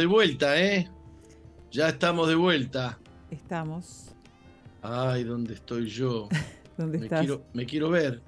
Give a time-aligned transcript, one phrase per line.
[0.00, 0.88] De vuelta, ¿eh?
[1.70, 2.98] Ya estamos de vuelta.
[3.30, 4.14] Estamos.
[4.80, 6.26] Ay, ¿dónde estoy yo?
[6.78, 7.20] ¿Dónde me estás?
[7.20, 8.22] Quiero, me quiero ver.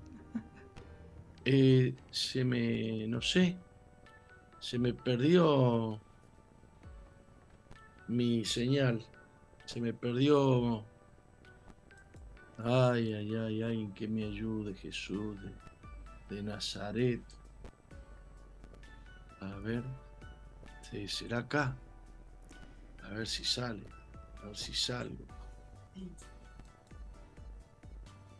[1.46, 3.06] Eh, se me.
[3.08, 3.56] No sé.
[4.60, 5.98] Se me perdió
[8.08, 9.02] mi señal.
[9.64, 10.84] Se me perdió.
[12.58, 15.36] Ay, ay, ay, ay, que me ayude Jesús
[16.28, 17.22] de, de Nazaret.
[19.40, 19.82] A ver.
[20.92, 21.74] Sí, será acá.
[23.02, 23.82] A ver si sale.
[24.42, 25.24] A ver si salgo.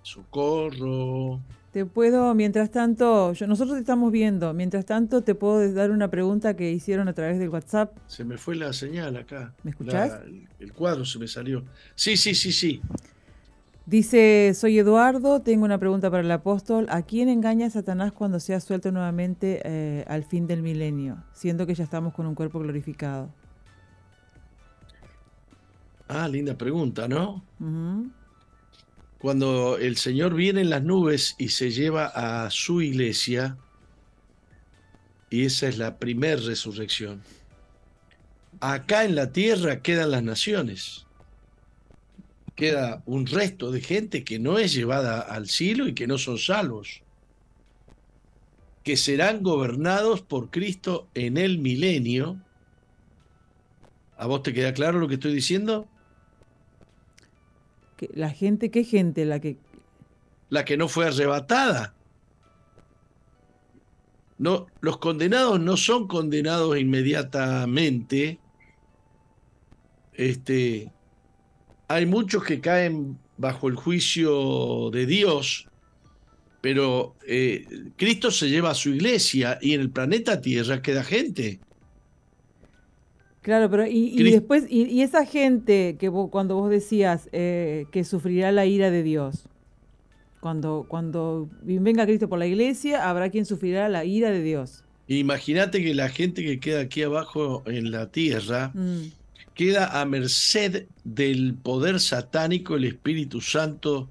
[0.02, 1.40] Socorro.
[1.72, 6.10] Te puedo, mientras tanto, yo, nosotros te estamos viendo, mientras tanto te puedo dar una
[6.10, 7.96] pregunta que hicieron a través del WhatsApp.
[8.06, 9.54] Se me fue la señal acá.
[9.62, 10.20] ¿Me escuchás?
[10.26, 11.64] el, el cuadro se me salió.
[11.94, 12.82] Sí, sí, sí, sí.
[13.84, 16.86] Dice, soy Eduardo, tengo una pregunta para el apóstol.
[16.88, 21.74] ¿A quién engaña Satanás cuando sea suelto nuevamente eh, al fin del milenio, siendo que
[21.74, 23.34] ya estamos con un cuerpo glorificado?
[26.06, 27.42] Ah, linda pregunta, ¿no?
[29.18, 33.56] Cuando el Señor viene en las nubes y se lleva a su iglesia,
[35.28, 37.22] y esa es la primer resurrección,
[38.60, 41.06] acá en la tierra quedan las naciones.
[42.62, 46.38] Queda un resto de gente que no es llevada al cielo y que no son
[46.38, 47.02] salvos,
[48.84, 52.40] que serán gobernados por Cristo en el milenio.
[54.16, 55.88] ¿A vos te queda claro lo que estoy diciendo?
[58.14, 59.24] La gente, ¿qué gente?
[59.24, 59.56] La que
[60.48, 61.96] la que no fue arrebatada.
[64.38, 68.38] No, los condenados no son condenados inmediatamente.
[70.12, 70.92] Este,
[71.94, 75.66] hay muchos que caen bajo el juicio de Dios,
[76.60, 77.66] pero eh,
[77.96, 81.60] Cristo se lleva a su iglesia y en el planeta Tierra queda gente.
[83.42, 88.04] Claro, pero y, después, y, y esa gente que vos- cuando vos decías eh, que
[88.04, 89.48] sufrirá la ira de Dios,
[90.40, 94.84] cuando, cuando venga Cristo por la iglesia, habrá quien sufrirá la ira de Dios.
[95.08, 99.08] Imagínate que la gente que queda aquí abajo en la Tierra Mm,
[99.54, 104.08] queda a merced del poder satánico, el Espíritu Santo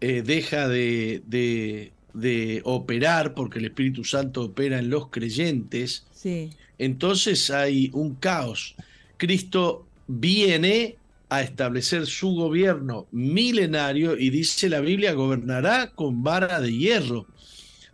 [0.00, 6.50] eh, deja de, de- de operar porque el Espíritu Santo opera en los creyentes, sí,
[6.78, 8.76] entonces hay un caos.
[9.16, 10.96] Cristo viene
[11.28, 17.26] a establecer su gobierno milenario y dice la Biblia, gobernará con vara de hierro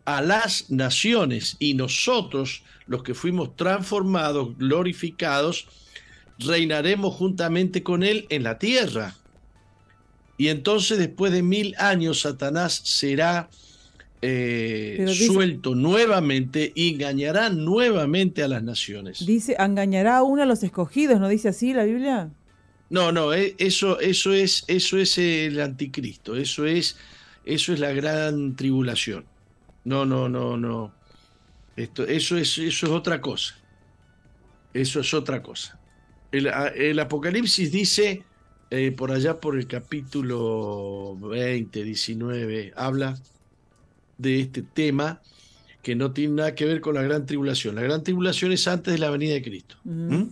[0.04, 5.66] a las naciones y nosotros, los que fuimos transformados, glorificados,
[6.44, 9.14] reinaremos juntamente con él en la tierra.
[10.36, 13.48] Y entonces después de mil años Satanás será
[14.22, 19.24] eh, dice- suelto nuevamente y engañará nuevamente a las naciones.
[19.24, 22.30] dice, engañará a uno a los escogidos, ¿no dice así la Biblia?
[22.90, 26.96] No, no, eh, eso, eso es, eso es el anticristo, eso es,
[27.44, 29.24] eso es la gran tribulación.
[29.84, 30.92] No, no, no, no.
[31.76, 33.54] Esto, eso es, eso es otra cosa.
[34.74, 35.78] Eso es otra cosa.
[36.32, 38.22] El, Apocalipsis dice,
[38.70, 43.18] eh, por allá por el capítulo 20, 19, habla
[44.16, 45.20] de este tema
[45.82, 47.74] que no tiene nada que ver con la gran tribulación.
[47.74, 49.76] La gran tribulación es antes de la venida de Cristo.
[49.84, 49.94] Ujú.
[49.94, 50.30] ¿Mm?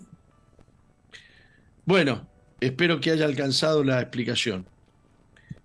[1.85, 2.29] Bueno,
[2.61, 4.67] espero que haya alcanzado la explicación.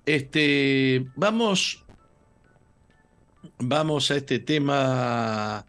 [0.05, 1.83] Este, vamos,
[3.59, 5.65] vamos a este tema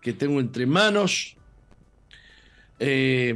[0.00, 1.36] que tengo entre manos.
[2.80, 3.34] Eh,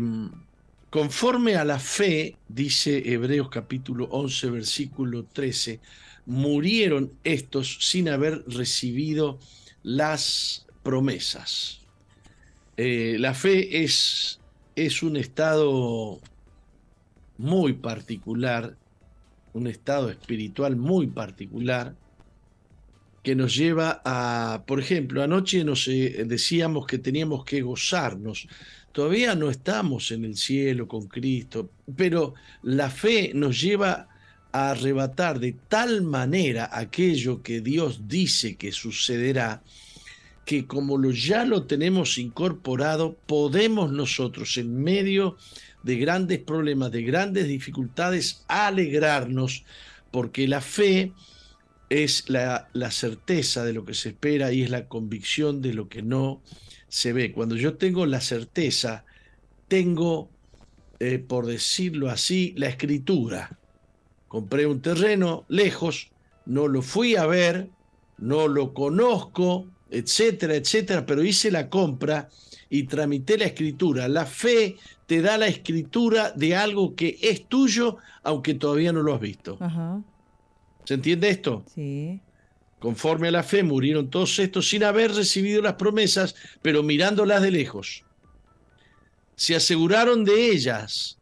[0.93, 5.81] conforme a la fe, dice Hebreos capítulo 11, versículo 13,
[6.27, 9.39] murieron estos sin haber recibido
[9.83, 11.81] las promesas.
[12.77, 14.39] Eh, la fe es,
[14.77, 16.21] es un estado
[17.39, 18.77] muy particular,
[19.55, 21.97] un estado espiritual muy particular,
[23.23, 28.47] que nos lleva a, por ejemplo, anoche nos eh, decíamos que teníamos que gozarnos.
[28.93, 34.09] Todavía no estamos en el cielo con Cristo, pero la fe nos lleva
[34.53, 39.63] a arrebatar de tal manera aquello que Dios dice que sucederá,
[40.45, 45.39] que como lo, ya lo tenemos incorporado, podemos nosotros en medio
[45.83, 49.65] de grandes problemas, de grandes dificultades, alegrarnos,
[50.11, 51.13] porque la fe
[51.89, 55.89] es la, la, certeza de lo que se espera y es la convicción de lo
[55.89, 56.43] que no
[56.93, 57.33] se ve.
[57.33, 59.07] Cuando yo tengo la certeza,
[59.67, 60.29] tengo,
[60.99, 63.59] eh, por decirlo así, la escritura.
[64.29, 66.11] Compré un terreno lejos,
[66.45, 67.71] no lo fui a ver,
[68.19, 72.29] no lo conozco, etcétera, etcétera, pero hice la compra
[72.69, 74.07] y tramité la escritura.
[74.07, 79.15] La fe te da la escritura de algo que es tuyo, aunque todavía no lo
[79.15, 79.59] has visto.
[80.85, 81.65] ¿Se entiende esto?
[81.75, 82.21] Sí.
[82.83, 87.53] Conforme a la fe murieron todos estos sin haber recibido las promesas, pero mirándolas de
[87.53, 88.03] lejos.
[89.37, 91.17] Se aseguraron de ellas,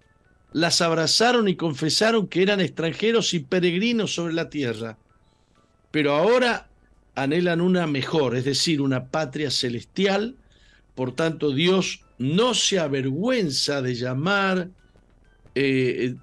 [0.55, 4.97] las abrazaron y confesaron que eran extranjeros y peregrinos sobre la tierra.
[5.91, 6.71] Pero ahora
[7.15, 10.37] anhelan una mejor, es decir, una patria celestial.
[10.95, 14.71] Por tanto, Dios no se avergüenza de llamar,
[15.55, 16.15] eh,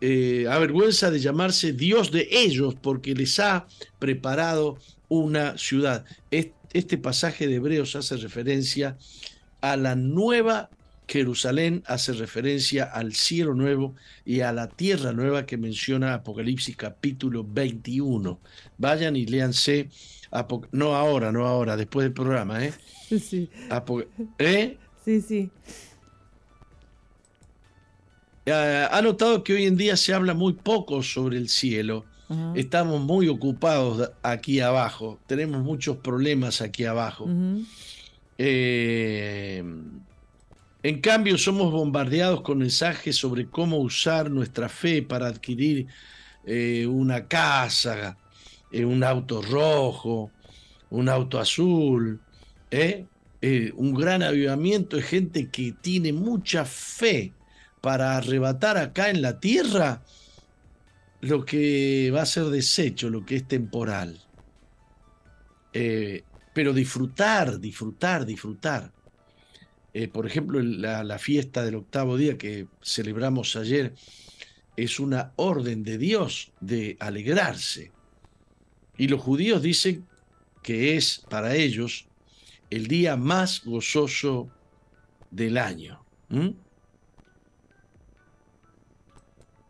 [0.00, 3.66] eh, avergüenza de llamarse Dios de ellos, porque les ha
[3.98, 4.78] preparado
[5.08, 6.04] una ciudad.
[6.30, 8.96] Este pasaje de Hebreos hace referencia
[9.60, 10.70] a la nueva
[11.08, 17.44] Jerusalén, hace referencia al cielo nuevo y a la tierra nueva que menciona Apocalipsis capítulo
[17.46, 18.40] 21.
[18.78, 19.90] Vayan y léanse
[20.70, 22.72] no ahora, no ahora, después del programa, ¿eh?
[23.20, 23.50] Sí.
[24.38, 24.78] ¿Eh?
[25.04, 25.50] Sí, sí.
[28.46, 32.04] Ha notado que hoy en día se habla muy poco sobre el cielo.
[32.54, 35.18] Estamos muy ocupados aquí abajo.
[35.26, 37.28] Tenemos muchos problemas aquí abajo.
[38.38, 39.62] Eh,
[40.82, 45.86] en cambio, somos bombardeados con mensajes sobre cómo usar nuestra fe para adquirir
[46.44, 48.16] eh, una casa,
[48.72, 50.32] eh, un auto rojo,
[50.90, 52.20] un auto azul,
[52.70, 53.06] ¿eh?
[53.40, 57.32] Eh, un gran avivamiento de gente que tiene mucha fe
[57.82, 60.02] para arrebatar acá en la tierra
[61.20, 64.18] lo que va a ser desecho, lo que es temporal.
[65.72, 68.92] pero disfrutar, disfrutar, disfrutar.
[70.12, 73.94] por ejemplo, la, la fiesta del octavo día que celebramos ayer
[74.76, 77.92] es una orden de Dios de alegrarse.
[78.96, 80.06] Y los judíos dicen
[80.62, 82.06] que es para ellos
[82.70, 84.48] el día más gozoso
[85.30, 86.04] del año.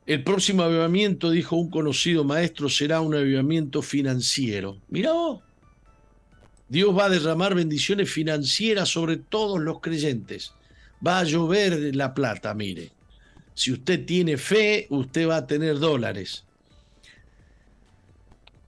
[0.06, 4.78] El próximo avivamiento, dijo un conocido maestro, será un avivamiento financiero.
[4.88, 5.40] Vos,
[6.68, 10.54] Dios va a derramar bendiciones financieras sobre todos los creyentes.
[11.06, 12.90] Va a llover la plata, mire.
[13.54, 16.44] Si usted tiene fe, usted va a tener dólares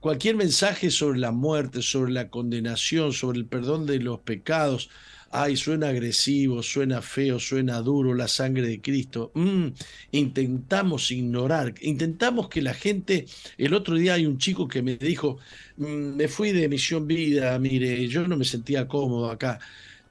[0.05, 4.91] cualquier mensaje sobre la muerte, sobre la condenación, sobre el perdón de los pecados,
[5.41, 9.31] ay, suena agresivo, suena feo, suena duro, la sangre de Cristo.
[9.35, 9.67] Mm,
[10.11, 13.25] intentamos ignorar, intentamos que la gente,
[13.57, 15.37] el otro día hay un chico que me dijo,
[15.77, 19.59] mm, me fui de Misión Vida, mire, yo no me sentía cómodo acá.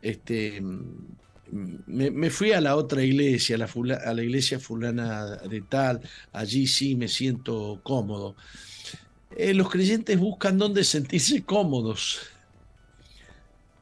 [0.02, 1.14] Este, mm,
[1.87, 6.00] me, fui a la otra iglesia, a la, a la iglesia fulana de tal,
[6.33, 8.37] allí sí me siento cómodo.
[9.37, 12.21] Eh, los creyentes buscan dónde sentirse cómodos,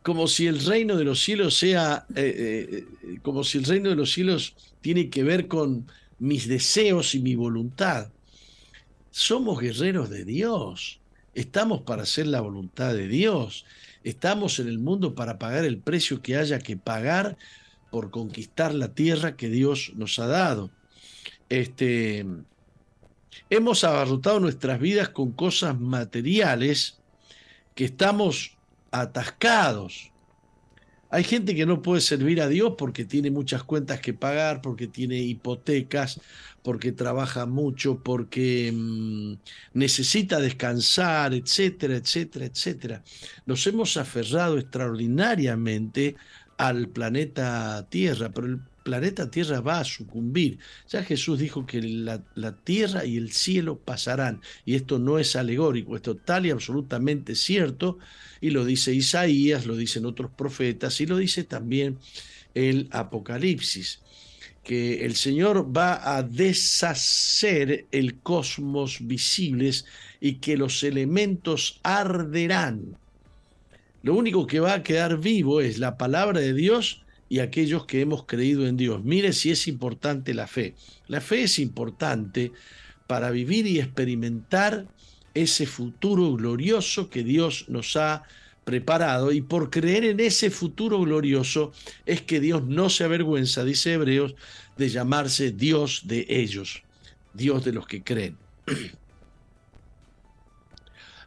[0.03, 3.97] como si el reino de los cielos sea, eh, eh, como si el reino de
[3.97, 5.87] los cielos tiene que ver con
[6.19, 8.09] mis deseos y mi voluntad.
[9.11, 11.01] Somos guerreros de Dios,
[11.35, 13.65] estamos para hacer la voluntad de Dios,
[14.05, 17.37] estamos en el mundo para pagar el precio que haya que pagar
[17.91, 20.71] por conquistar la tierra que Dios nos ha dado.
[21.49, 22.25] Este,
[23.51, 26.99] Hemos abarrotado nuestras vidas con cosas materiales
[27.75, 28.57] que estamos
[28.93, 30.13] atascados.
[31.11, 34.87] Hay gente que no puede servir a Dios porque tiene muchas cuentas que pagar, porque
[34.87, 36.21] tiene hipotecas,
[36.63, 39.35] porque trabaja mucho, porque mm,
[39.75, 43.05] necesita descansar, etcétera, etcétera, etcétera.
[43.45, 46.17] Nos hemos aferrado extraordinariamente
[46.57, 50.59] al planeta Tierra, pero el planeta Tierra va a sucumbir.
[50.89, 52.23] Ya Jesús dijo que la,
[52.65, 54.41] tierra y el cielo pasarán.
[54.65, 57.99] Y esto no es alegórico, esto tal y absolutamente cierto.
[58.41, 61.99] Y lo dice Isaías, lo dicen otros profetas y lo dice también
[62.55, 64.01] el Apocalipsis.
[64.65, 69.87] que el Señor va a deshacer el cosmos visibles
[70.21, 72.97] y que los elementos arderán.
[74.03, 77.02] Lo único que va a quedar vivo es la palabra de Dios
[77.33, 79.03] y aquellos que hemos creído en Dios.
[79.05, 80.75] Mire si es importante la fe.
[81.07, 82.53] La fe es importante
[83.07, 84.87] para vivir y experimentar
[85.33, 88.25] ese futuro glorioso que Dios nos ha
[88.65, 91.73] preparado y por creer en ese futuro glorioso
[92.05, 94.35] es que Dios no se avergüenza, dice Hebreos,
[94.77, 96.83] de llamarse Dios de ellos,
[97.33, 98.37] Dios de los que creen.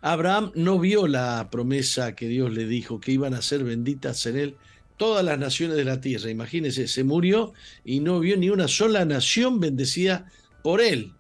[0.02, 4.38] Abraham no vio la promesa que Dios le dijo, que iban a ser benditas en
[4.38, 4.58] él
[4.98, 6.30] todas las naciones de la tierra.
[6.30, 10.32] Imagínense, se murió y no vio ni una sola nación bendecida
[10.64, 11.14] por él.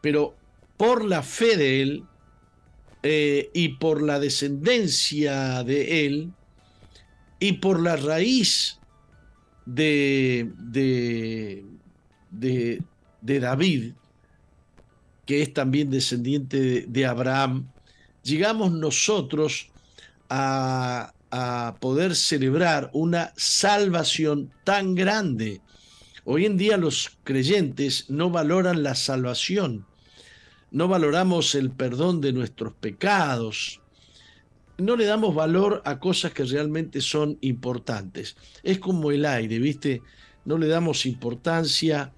[0.00, 0.36] Pero
[0.76, 2.04] por la fe de él,
[3.02, 6.32] eh, y por la descendencia de él
[7.38, 8.80] y por la raíz
[9.64, 11.64] de, de,
[12.30, 13.92] de, David,
[15.26, 17.70] que es también descendiente de, Abraham,
[18.24, 19.68] llegamos nosotros
[20.28, 25.60] a, a poder celebrar una salvación tan grande.
[26.24, 29.86] Hoy en día los creyentes no valoran la salvación,
[30.70, 33.80] no valoramos el perdón de nuestros pecados,
[34.78, 38.36] no le damos valor a cosas que realmente son importantes.
[38.62, 40.02] Es como el aire, ¿viste?
[40.44, 42.12] No le damos importancia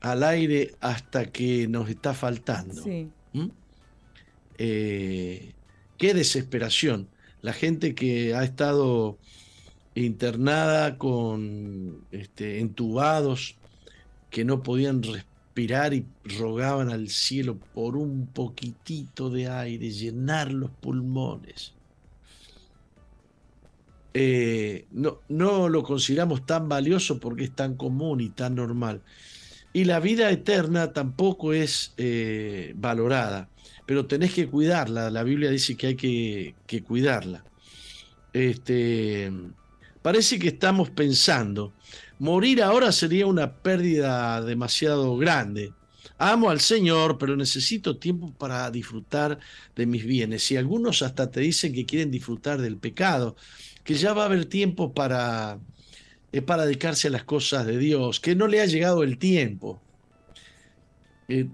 [0.00, 2.82] al aire hasta que nos está faltando.
[3.32, 3.48] ¿Mm?
[4.58, 5.52] Eh,
[5.98, 7.08] qué desesperación.
[7.42, 9.18] La gente que ha estado
[9.94, 13.56] internada con este, entubados,
[14.30, 16.06] que no podían respirar y
[16.38, 21.74] rogaban al cielo por un poquitito de aire, llenar los pulmones.
[24.14, 29.02] Eh, no lo consideramos tan valioso porque es tan común y tan normal.
[29.72, 33.48] Y la vida eterna tampoco es eh, valorada,
[33.86, 35.10] pero tenés que cuidarla.
[35.10, 37.44] La Biblia dice que hay que, que cuidarla.
[38.32, 39.32] Este,
[40.02, 41.72] parece que estamos pensando
[42.22, 45.72] Morir ahora sería una pérdida demasiado grande.
[46.18, 49.40] Amo al Señor, pero necesito tiempo para disfrutar
[49.74, 50.48] de mis bienes.
[50.52, 53.34] Y algunos hasta te dicen que quieren disfrutar del pecado,
[53.82, 55.58] que ya va a haber tiempo para,
[56.32, 59.80] eh, para dedicarse a las cosas de Dios, que no le ha llegado el tiempo.
[61.28, 61.48] Eh,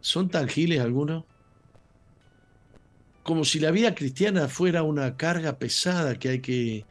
[0.00, 1.24] ¿Son tangibles algunos?
[3.22, 6.84] Como si la vida cristiana fuera una carga pesada que hay que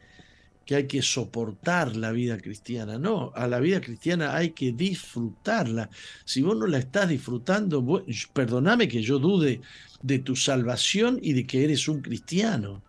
[0.70, 2.96] que hay que soportar la vida cristiana.
[2.96, 5.90] No, a la vida cristiana hay que disfrutarla.
[6.24, 9.62] Si vos no la estás disfrutando, perdóname que yo dude
[10.00, 12.84] de tu salvación y de que eres un cristiano.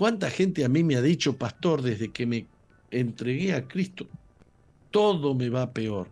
[0.00, 2.46] ¿Cuánta gente a mí me ha dicho, pastor, desde que me
[2.90, 4.06] entregué a Cristo,
[4.90, 6.08] todo me va peor?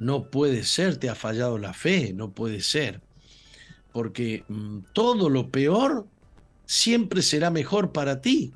[0.00, 3.02] No puede ser, te ha fallado la fe, no puede ser.
[3.92, 6.08] Porque mm, todo lo peor
[6.64, 8.52] siempre será mejor para ti.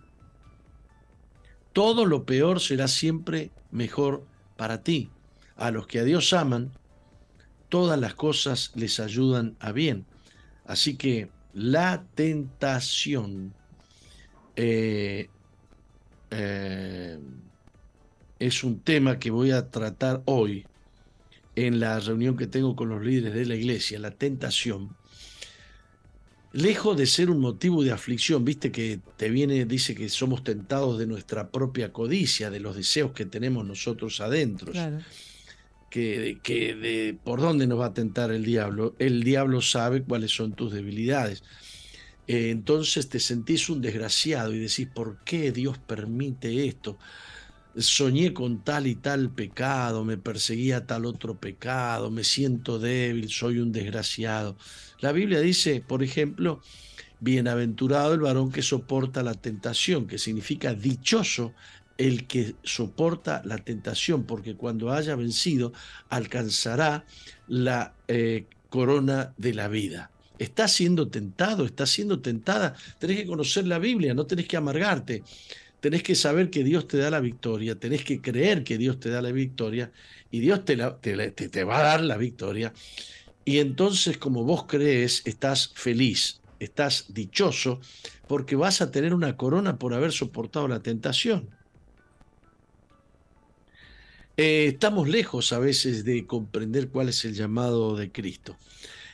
[1.73, 4.27] Todo lo peor será siempre mejor
[4.57, 5.09] para ti.
[5.55, 6.73] A los que a Dios aman,
[7.69, 10.05] todas las cosas les ayudan a bien.
[10.65, 13.53] Así que la tentación
[14.57, 15.29] eh,
[16.31, 17.19] eh,
[18.39, 20.67] es un tema que voy a tratar hoy
[21.57, 24.97] en la reunión que tengo con los líderes de la iglesia, la tentación
[26.53, 30.99] lejos de ser un motivo de aflicción, viste que te viene, dice que somos tentados
[30.99, 34.73] de nuestra propia codicia, de los deseos que tenemos nosotros adentro.
[35.91, 38.95] Que, de, por dónde nos va a tentar el diablo.
[38.99, 41.43] El diablo sabe cuáles son tus debilidades.
[42.27, 46.97] Eh, entonces te sentís un desgraciado y decís, ¿por qué Dios permite esto?
[47.77, 53.59] soñé con tal y tal pecado, me perseguía tal otro pecado, me siento débil, soy
[53.59, 54.57] un desgraciado.
[55.01, 56.61] La Biblia dice, por ejemplo,
[57.21, 61.55] bienaventurado el varón que soporta la tentación, que significa dichoso
[62.01, 65.75] el que soporta la tentación, porque cuando haya vencido
[66.09, 67.05] alcanzará
[67.47, 70.11] la eh, corona de la vida.
[70.39, 75.23] Estás siendo tentado, estás siendo tentada, tenés que conocer la Biblia, no tenés que amargarte
[75.81, 79.09] tenés que saber que Dios te da la victoria, tenés que creer que Dios te
[79.09, 79.91] da la victoria
[80.31, 82.73] y Dios te, te, va a dar la victoria.
[83.45, 87.81] Y entonces como vos crees, estás feliz, estás dichoso,
[88.29, 91.49] porque vas a tener una corona por haber soportado la tentación.
[94.43, 98.57] Eh, estamos lejos a veces de comprender cuál es el llamado de Cristo.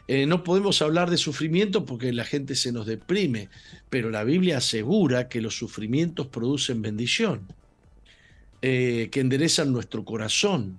[0.06, 3.49] Eh, no podemos hablar de sufrimiento porque la gente se nos deprime,
[3.90, 7.40] pero la Biblia asegura que los sufrimientos producen bendición,
[8.61, 10.78] que enderezan nuestro corazón.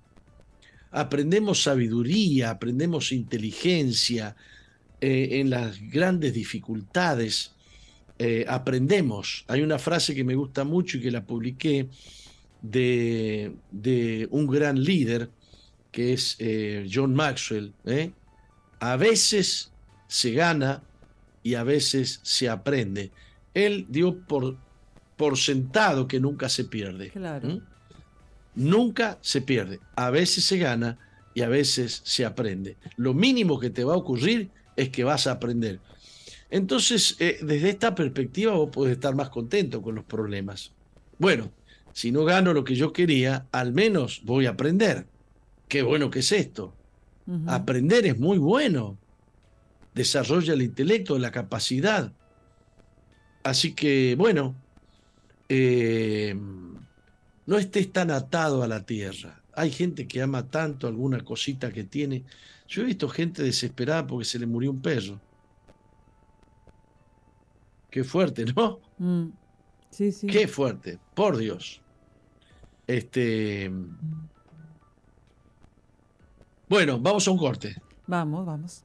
[0.91, 4.37] Aprendemos sabiduría, aprendemos inteligencia
[5.01, 7.51] en las grandes dificultades
[8.19, 9.45] eh, aprendemos.
[9.47, 11.87] Hay una frase que me gusta mucho y que la publiqué
[12.61, 15.29] de, un gran líder
[15.91, 17.73] que es eh, John Maxwell.
[17.85, 18.11] ¿eh?
[18.79, 19.71] A veces
[20.07, 20.83] se gana
[21.43, 23.11] y a veces se aprende.
[23.53, 24.57] Él dio por,
[25.15, 27.11] por sentado que nunca se pierde.
[28.55, 29.79] Nunca se pierde.
[29.95, 30.97] A veces se gana
[31.33, 32.77] y a veces se aprende.
[32.95, 35.79] Lo mínimo que te va a ocurrir es que vas a aprender.
[36.49, 40.71] Entonces, eh, desde esta perspectiva vos podés estar más contento con los problemas.
[41.19, 41.51] Bueno,
[41.97, 45.07] si no gano lo que yo quería, al menos voy a aprender.
[45.67, 46.75] Qué bueno que es esto.
[47.47, 48.99] Aprender es muy bueno.
[49.95, 52.13] Desarrolla el intelecto, la capacidad.
[53.41, 54.53] Así que, bueno,
[55.49, 56.35] eh,
[57.47, 59.41] no estés tan atado a la tierra.
[59.53, 62.25] Hay gente que ama tanto alguna cosita que tiene.
[62.67, 65.19] Yo he visto gente desesperada porque se le murió un perro.
[67.89, 68.81] Qué fuerte, ¿no?
[68.99, 69.29] Mm.
[69.89, 70.27] Sí, sí.
[70.27, 71.81] Qué fuerte, por Dios.
[72.87, 73.71] Este.
[76.69, 77.75] Bueno, vamos a un corte.
[78.07, 78.83] Vamos, vamos.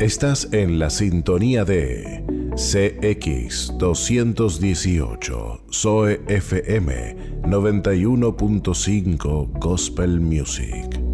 [0.00, 2.24] Estás en la sintonía de
[2.54, 11.09] CX 218, Zoe FM 91.5 Gospel Music.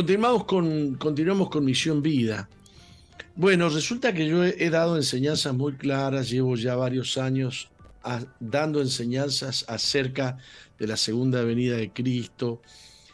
[0.00, 2.48] Continuamos con, continuamos con Misión Vida.
[3.36, 7.70] Bueno, resulta que yo he, dado enseñanzas muy claras, llevo ya varios años
[8.40, 10.38] dando enseñanzas acerca
[10.78, 12.62] de la segunda venida de Cristo,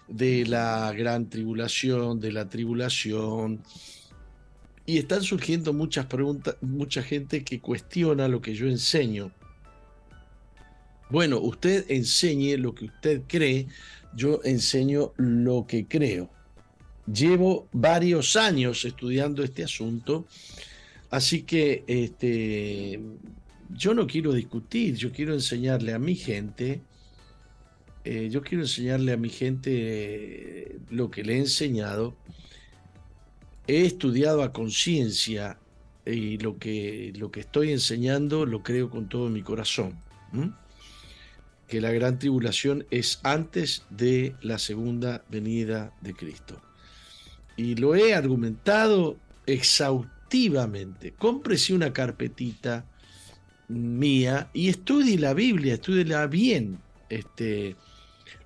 [0.06, 3.64] de la gran tribulación, de la tribulación.
[4.86, 9.32] Y están surgiendo muchas preguntas, mucha gente que cuestiona lo que yo enseño.
[11.10, 13.66] Bueno, usted enseñe lo que usted cree,
[14.14, 16.35] yo enseño lo que creo.
[17.12, 20.26] Llevo varios años estudiando este asunto,
[21.10, 23.00] así que este,
[23.70, 26.80] yo no quiero discutir, yo quiero enseñarle a mi gente,
[28.04, 32.16] eh, yo quiero enseñarle a mi gente lo que le he enseñado.
[33.68, 35.58] He estudiado a conciencia
[36.04, 39.96] y lo que, lo que estoy enseñando lo creo con todo mi corazón.
[41.68, 46.65] Que la gran tribulación es antes de la segunda venida de Cristo
[47.56, 49.16] y lo he argumentado
[49.46, 51.12] exhaustivamente.
[51.12, 52.84] Cómprese una carpetita
[53.68, 57.76] mía y estudie la Biblia, estudiela bien, este,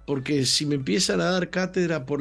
[0.07, 2.21] porque si me empiezan a dar cátedra por,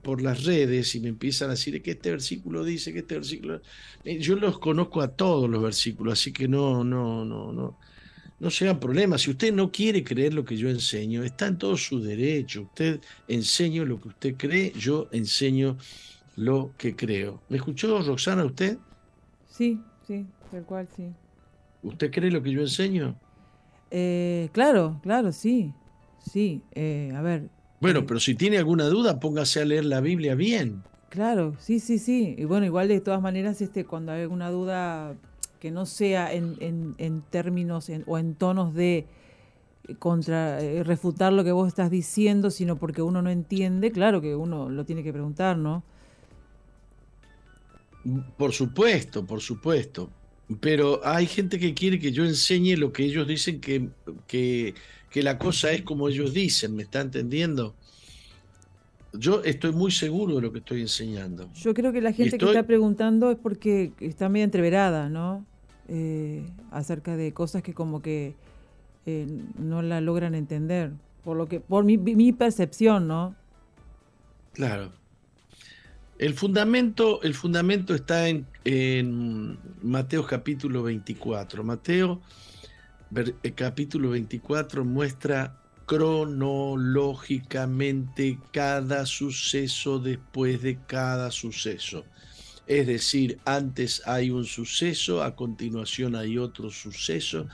[0.00, 3.60] por las redes y me empiezan a decir que este versículo dice, que este versículo...
[4.04, 7.78] Eh, yo los conozco a todos los versículos, así que no, no, no, no,
[8.40, 9.22] no sean problemas.
[9.22, 12.62] Si usted no quiere creer lo que yo enseño, está en todo su derecho.
[12.62, 15.76] Usted enseño lo que usted cree, yo enseño
[16.38, 17.40] lo que creo.
[17.48, 18.78] ¿Me escuchó Roxana usted?
[19.48, 21.12] Sí, sí, tal cual, sí.
[21.82, 23.16] ¿Usted cree lo que yo enseño?
[23.90, 25.72] Eh, claro, claro, sí.
[26.18, 27.48] Sí, eh, a ver.
[27.80, 30.84] Bueno, eh, pero si tiene alguna duda, póngase a leer la Biblia bien.
[31.08, 32.36] Claro, sí, sí, sí.
[32.38, 35.16] Y bueno, igual de todas maneras, este, cuando hay alguna duda
[35.58, 39.06] que no sea en, en, en términos o en tonos de
[39.98, 44.68] contra refutar lo que vos estás diciendo, sino porque uno no entiende, claro que uno
[44.68, 45.82] lo tiene que preguntar, ¿no?
[48.36, 50.10] Por supuesto, por supuesto.
[50.60, 53.90] Pero hay gente que quiere que yo enseñe lo que ellos dicen que,
[54.26, 54.74] que,
[55.22, 57.74] la cosa es como ellos dicen, ¿me está entendiendo?
[59.12, 61.50] Yo estoy muy seguro de lo que estoy enseñando.
[61.54, 65.44] Yo creo que la gente que está preguntando es porque está medio entreverada, ¿no?
[65.88, 68.34] Eh, acerca de cosas que como que
[69.06, 69.26] eh,
[69.58, 70.92] no la logran entender.
[71.24, 73.34] Por lo que, por mi, mi percepción, ¿no?
[74.52, 74.92] Claro.
[76.18, 78.44] El fundamento, el fundamento está en,
[79.82, 81.62] Mateo capítulo 24.
[81.62, 82.20] Mateo
[83.14, 92.04] eh, capítulo 24 muestra cronológicamente cada suceso después de cada suceso.
[92.66, 97.46] Es decir, antes hay un suceso, a continuación hay otro suceso,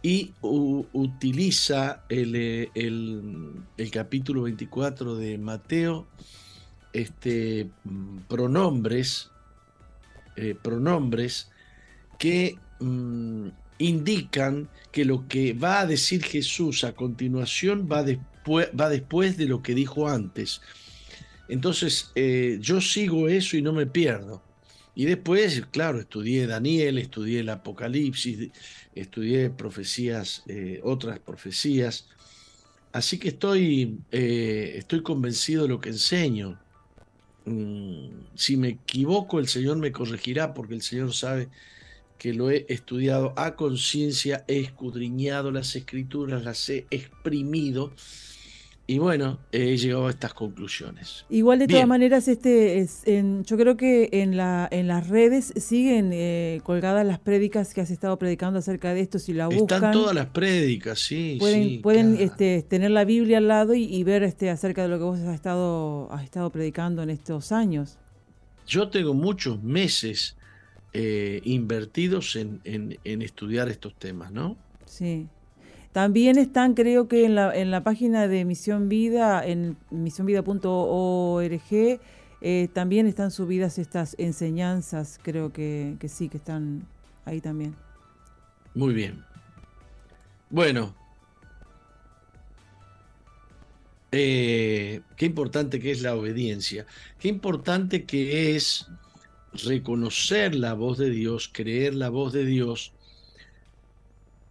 [0.00, 6.06] y utiliza el, eh, el, el capítulo 24 de Mateo
[6.96, 9.30] este, mm, pronombres,
[10.34, 11.50] eh, pronombres
[12.18, 18.88] que mm, indican que lo que va a decir Jesús a continuación va, después, va
[18.88, 20.62] después de lo que dijo antes.
[21.48, 24.42] Entonces, eh, yo sigo eso y no me pierdo.
[24.94, 28.50] Y después, claro, estudié Daniel, estudié el Apocalipsis,
[28.94, 32.08] estudié profecías, eh, otras profecías.
[32.92, 36.58] Así que estoy, estoy convencido de lo que enseño.
[37.46, 41.48] Mm, si me equivoco, el Señor me corregirá, porque el Señor sabe
[42.18, 47.92] que lo he estudiado a conciencia, he escudriñado las escrituras, las he exprimido
[48.88, 51.26] y bueno, he llegado a estas conclusiones.
[51.28, 55.52] Igual de todas maneras, este, es, en, yo creo que en, la, en las redes
[55.56, 59.78] siguen eh, colgadas las prédicas que has estado predicando acerca de esto, si la buscan.
[59.78, 61.36] Están todas las prédicas, sí.
[61.40, 65.04] Pueden, pueden este, tener la Biblia al lado y, ver este, acerca de lo que
[65.04, 67.98] vos has estado, has estado predicando en estos años.
[68.68, 70.36] Yo tengo muchos meses
[70.92, 74.56] eh, invertidos en, en, en estudiar estos temas, ¿no?
[74.84, 75.26] Sí.
[75.96, 82.00] También están, creo que en la, en la página de Misión Vida, en misionvida.org,
[82.42, 86.86] eh, también están subidas estas enseñanzas, creo que, sí, que están
[87.24, 87.74] ahí también.
[88.74, 89.24] Muy bien.
[90.50, 90.94] Bueno,
[94.12, 96.84] eh, qué importante que es la obediencia,
[97.18, 98.86] qué importante que es
[99.64, 102.92] reconocer la voz de Dios, creer la voz de Dios,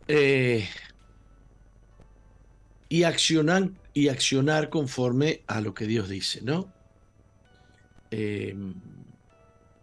[0.07, 0.67] eh,
[2.89, 6.71] y accionar, y accionar conforme a lo que Dios dice, ¿no?
[8.11, 8.73] Em,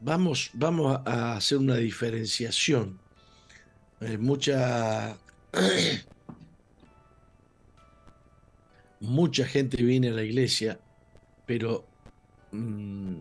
[0.00, 3.00] vamos, vamos a hacer una diferenciación.
[4.00, 5.16] Eh, mucha,
[9.00, 10.80] mucha gente viene a la iglesia,
[11.46, 11.86] pero
[12.52, 13.16] mm,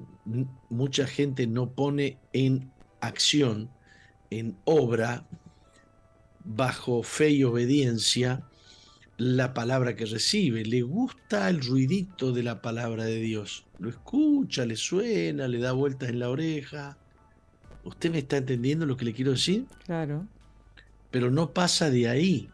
[0.70, 3.70] mucha gente no pone en acción,
[4.30, 5.26] en obra,
[6.44, 8.44] bajo fe y obediencia,
[9.22, 13.66] la palabra que recibe, le gusta el ruidito de la palabra de Dios.
[13.78, 16.98] Lo escucha, le suena, le da vueltas en la oreja.
[17.84, 19.68] ¿Usted me está entendiendo lo que le quiero decir?
[19.86, 20.26] Claro.
[21.12, 22.50] Pero no pasa de ahí.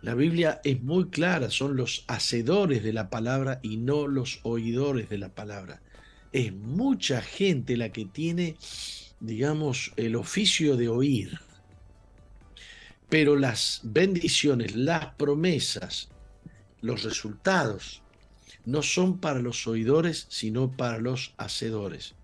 [0.00, 5.10] La Biblia es muy clara, son los hacedores de la palabra y no los oidores
[5.10, 5.82] de la palabra.
[6.32, 8.56] Es mucha gente la que tiene,
[9.20, 11.38] digamos, el oficio de oír
[13.12, 16.08] pero las bendiciones, las promesas,
[16.80, 18.00] los resultados
[18.64, 22.14] no son para los oidores, sino para los hacedores.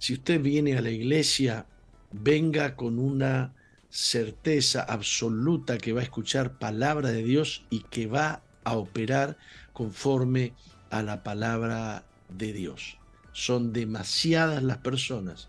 [0.00, 1.66] Si usted viene a la iglesia,
[2.10, 3.54] venga con una
[3.90, 9.38] certeza absoluta que va a escuchar palabra de Dios y que va a operar
[9.72, 10.52] conforme
[10.90, 12.98] a la palabra de Dios.
[13.30, 15.48] Son demasiadas las personas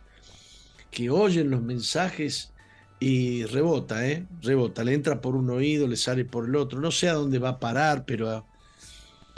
[0.91, 2.53] que oyen los mensajes
[2.99, 4.25] y rebota, ¿eh?
[4.41, 6.81] Rebota, le entra por un oído, le sale por el otro.
[6.81, 8.45] No sé a dónde va a parar, pero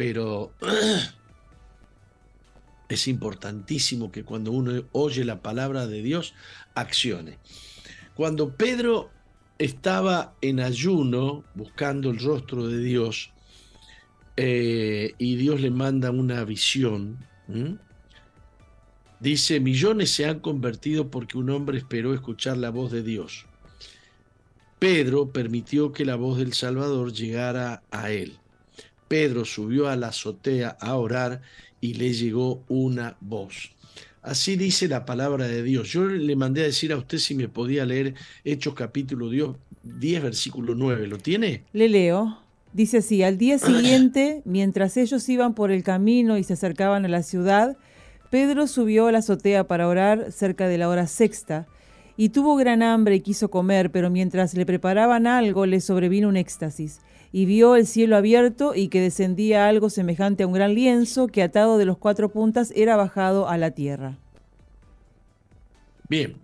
[0.01, 0.51] pero
[2.89, 6.33] es importantísimo que cuando uno oye la palabra de Dios,
[6.73, 7.37] accione.
[8.15, 9.11] Cuando Pedro
[9.59, 13.29] estaba en ayuno buscando el rostro de Dios
[14.37, 17.23] eh, y Dios le manda una visión,
[19.19, 23.45] dice, millones se han convertido porque un hombre esperó escuchar la voz de Dios.
[24.81, 28.39] Pedro permitió que la voz del Salvador llegara a él.
[29.07, 31.43] Pedro subió a la azotea a orar
[31.81, 33.73] y le llegó una voz.
[34.23, 35.89] Así dice la palabra de Dios.
[35.89, 39.29] Yo le mandé a decir a usted si me podía leer Hechos capítulo
[39.83, 41.05] 10, versículo 9.
[41.05, 41.63] ¿Lo tiene?
[41.73, 42.39] Le leo.
[42.73, 47.09] Dice así, al día siguiente, mientras ellos iban por el camino y se acercaban a
[47.09, 47.77] la ciudad,
[48.31, 51.67] Pedro subió a la azotea para orar cerca de la hora sexta,
[52.17, 56.37] y tuvo gran hambre y quiso comer, pero mientras le preparaban algo le sobrevino un
[56.37, 56.99] éxtasis
[57.31, 61.43] y vio el cielo abierto y que descendía algo semejante a un gran lienzo que
[61.43, 64.17] atado de los cuatro puntas era bajado a la tierra.
[66.09, 66.35] Bien,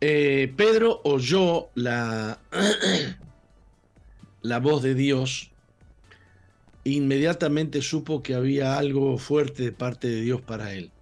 [0.00, 2.38] eh, Pedro oyó la,
[4.42, 5.50] la voz de Dios,
[6.84, 10.92] inmediatamente supo que había algo fuerte de parte de Dios para él.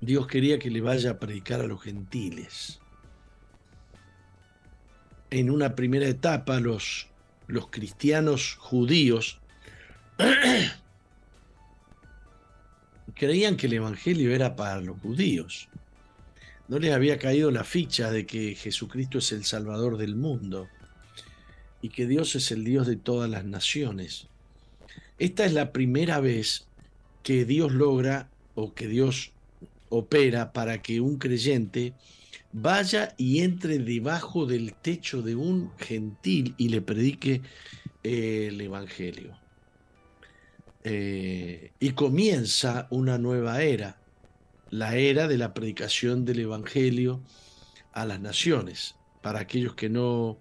[0.00, 2.80] Dios quería que le vaya a predicar a los gentiles
[5.30, 7.08] en una primera etapa los,
[7.46, 9.40] los cristianos judíos
[13.14, 15.68] creían que el Evangelio era para los judíos.
[16.68, 20.68] No les había caído la ficha de que Jesucristo es el Salvador del mundo
[21.82, 24.28] y que Dios es el Dios de todas las naciones.
[25.18, 26.66] Esta es la primera vez
[27.22, 29.32] que Dios logra o que Dios
[29.88, 31.94] opera para que un creyente
[32.52, 37.42] vaya y entre debajo del techo de un gentil y le predique
[38.02, 39.36] eh, el Evangelio.
[40.84, 43.98] Eh, y comienza una nueva era,
[44.70, 47.20] la era de la predicación del Evangelio
[47.92, 48.94] a las naciones.
[49.20, 50.38] Para aquellos que no,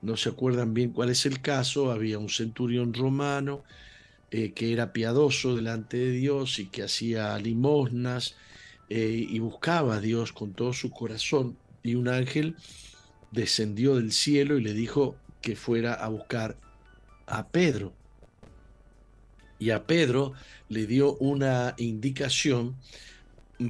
[0.00, 3.62] no se acuerdan bien cuál es el caso, había un centurión romano
[4.30, 8.36] eh, que era piadoso delante de Dios y que hacía limosnas
[8.88, 12.56] eh, y buscaba a Dios con todo su corazón y un ángel
[13.30, 16.56] descendió del cielo y le dijo que fuera a buscar
[17.26, 17.92] a Pedro.
[19.58, 20.32] Y a Pedro
[20.68, 22.76] le dio una indicación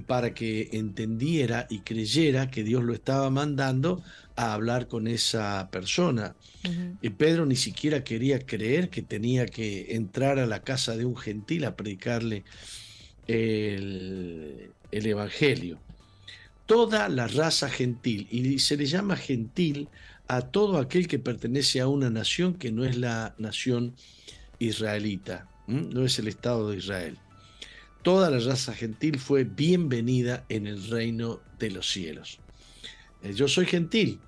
[0.06, 4.02] para que entendiera y creyera que Dios lo estaba mandando
[4.36, 6.34] a hablar con esa persona.
[7.02, 11.16] Y Pedro ni siquiera quería creer que tenía que entrar a la casa de un
[11.16, 12.44] gentil a predicarle
[13.26, 15.80] el, el Evangelio.
[16.66, 19.88] Toda la raza gentil, y se le llama gentil
[20.28, 23.94] a todo aquel que pertenece a una nación que no es la nación
[24.58, 27.18] israelita, no es el Estado de Israel.
[28.02, 32.38] Toda la raza gentil fue bienvenida en el reino de los cielos.
[33.22, 34.20] Eh, yo soy gentil,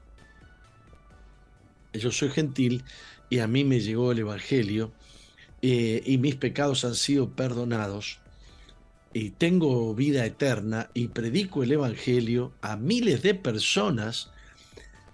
[1.92, 2.82] yo soy gentil
[3.30, 4.92] y a mí me llegó el Evangelio
[5.62, 8.18] eh, y mis pecados han sido perdonados
[9.12, 14.30] y tengo vida eterna y predico el Evangelio a miles de personas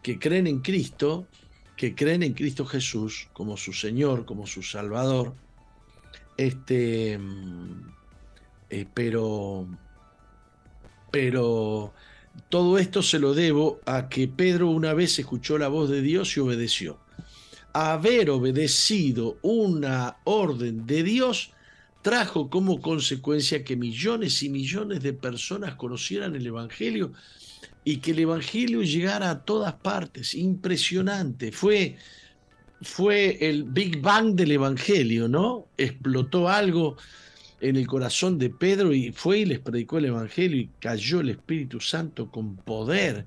[0.02, 1.26] que creen en Cristo,
[1.76, 5.35] que creen en Cristo Jesús como su Señor, como su Salvador.
[6.37, 7.92] Este, mm,
[8.70, 9.68] eh, pero,
[11.11, 11.92] pero
[12.48, 16.37] todo esto se lo debo a que Pedro una vez escuchó la voz de Dios
[16.37, 16.98] y obedeció.
[17.72, 21.52] Haber obedecido una orden de Dios
[22.02, 27.12] trajo como consecuencia que millones y millones de personas conocieran el Evangelio
[27.84, 30.34] y que el Evangelio llegara a todas partes.
[30.34, 31.52] Impresionante.
[31.52, 31.96] Fue,
[32.82, 35.68] fue el Big Bang del Evangelio, ¿no?
[35.78, 36.96] Explotó algo
[37.60, 41.30] en el corazón de Pedro y fue y les predicó el Evangelio y cayó el
[41.30, 43.26] Espíritu Santo con poder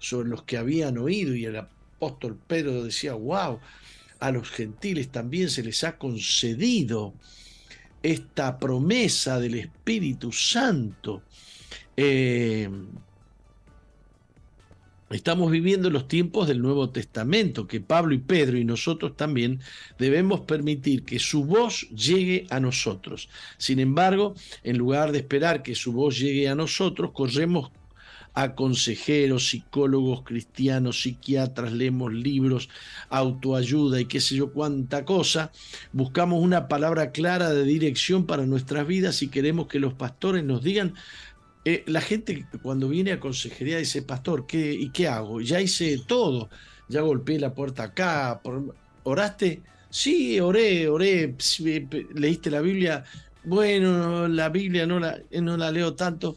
[0.00, 3.60] sobre los que habían oído y el apóstol Pedro decía, wow,
[4.18, 7.14] a los gentiles también se les ha concedido
[8.02, 11.22] esta promesa del Espíritu Santo.
[11.96, 12.68] Eh,
[15.10, 19.60] estamos viviendo los tiempos del Nuevo Testamento, que Pablo y Pedro y nosotros también
[19.98, 23.28] debemos permitir que su voz llegue a nosotros.
[23.58, 27.70] Sin embargo, en lugar de esperar que su voz llegue a nosotros, corremos
[28.36, 32.68] a consejeros, psicólogos cristianos, psiquiatras, leemos libros,
[33.08, 35.50] autoayuda y qué sé yo cuánta cosa.
[35.92, 40.62] Buscamos una palabra clara de dirección para nuestras vidas y queremos que los pastores nos
[40.62, 40.92] digan.
[41.64, 45.40] Eh, la gente cuando viene a consejería dice, pastor, ¿qué, ¿y qué hago?
[45.40, 46.50] Ya hice todo,
[46.88, 48.42] ya golpeé la puerta acá,
[49.04, 49.62] ¿oraste?
[49.88, 51.34] Sí, oré, oré,
[52.14, 53.02] leíste la Biblia.
[53.44, 56.36] Bueno, la Biblia no la, no la leo tanto.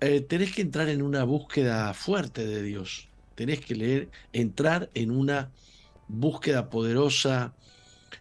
[0.00, 3.08] Eh, tenés que entrar en una búsqueda fuerte de Dios.
[3.34, 5.50] Tenés que leer, entrar en una
[6.06, 7.54] búsqueda poderosa,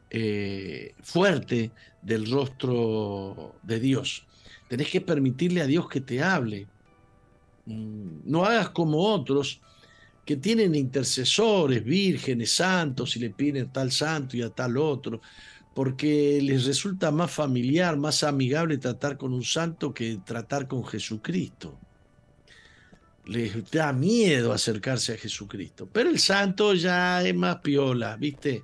[0.09, 4.25] eh, fuerte del rostro de Dios.
[4.67, 6.67] Tenés que permitirle a Dios que te hable.
[7.65, 9.61] Mm, no hagas como otros
[10.25, 15.21] que tienen intercesores, vírgenes, santos, y le piden a tal santo y a tal otro,
[15.77, 21.77] porque les resulta más familiar, más amigable tratar con un santo que tratar con Jesucristo.
[23.25, 25.87] Les da miedo acercarse a Jesucristo.
[25.93, 28.63] Pero el santo ya es más piola, ¿viste?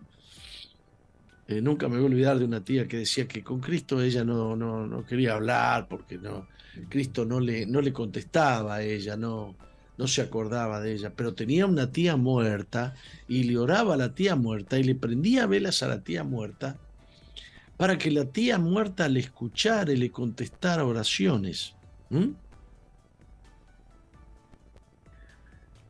[1.47, 4.23] Eh, nunca me voy a olvidar de una tía que decía que con Cristo ella
[4.23, 6.47] no, no, no quería hablar porque no,
[6.89, 9.55] Cristo no le, no le contestaba a ella, no,
[9.99, 12.95] no se acordaba de ella, pero tenía una tía muerta
[13.27, 16.79] y le oraba a la tía muerta y le prendía velas a la tía muerta
[17.83, 21.75] para que la tía muerta le escuchara y le contestara oraciones.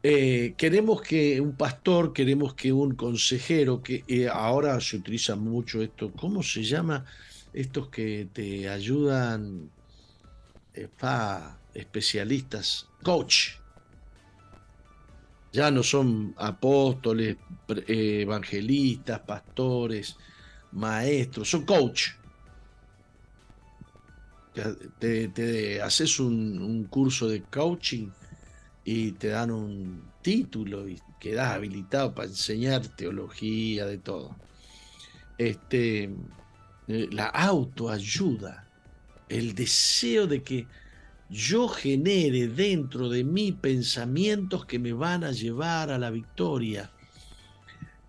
[0.02, 5.84] Eh, queremos que un pastor, queremos que un consejero, que eh, ahora se utiliza mucho
[5.84, 7.06] esto, ¿cómo se llama?
[7.54, 9.70] Estos que te ayudan,
[10.74, 10.90] eh,
[11.76, 13.50] especialistas, coach
[15.52, 17.38] ya no son apóstoles,
[17.88, 20.18] evangelistas, pastores,
[20.74, 22.10] maestros, son coach.
[25.00, 28.10] Te, haces un, curso de coaching
[28.86, 34.36] y te dan un título y quedas habilitado para enseñar teología, de todo.
[35.38, 36.04] Este,
[36.88, 38.68] eh, la autoayuda,
[39.30, 40.68] el deseo de que
[41.30, 46.92] yo genere dentro de mí pensamientos que me van a llevar a la victoria.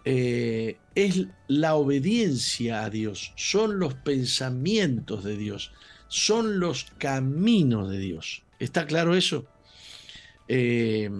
[0.04, 5.72] Eh, es la obediencia a Dios, son los pensamientos de Dios,
[6.08, 8.42] son los caminos de Dios.
[8.58, 9.46] ¿Está claro eso?
[10.46, 11.10] Eh,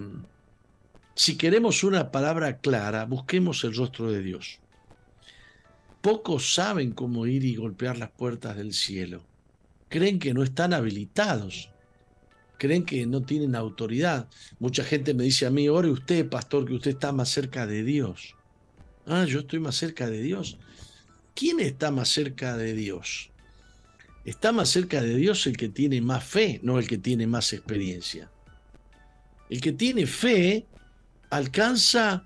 [1.15, 4.59] si queremos una palabra clara, busquemos el rostro de Dios.
[6.01, 9.23] Pocos saben cómo ir y golpear las puertas del cielo.
[9.89, 11.69] Creen que no están habilitados
[12.57, 14.27] creen que no tienen autoridad.
[14.59, 17.83] Mucha gente me dice a mí, ore usted, pastor, que usted está más cerca de
[17.83, 18.35] Dios.
[19.05, 20.57] Ah, yo estoy más cerca de Dios.
[21.33, 23.29] ¿Quién está más cerca de Dios?
[24.23, 27.53] Está más cerca de Dios el que tiene más fe, no el que tiene más
[27.53, 28.31] experiencia.
[29.49, 30.65] El que tiene fe
[31.29, 32.25] alcanza,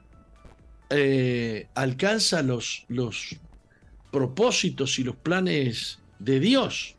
[0.89, 3.35] eh, alcanza los, los
[4.11, 6.95] propósitos y los planes de Dios.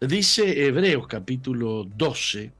[0.00, 2.52] Dice Hebreos capítulo 12,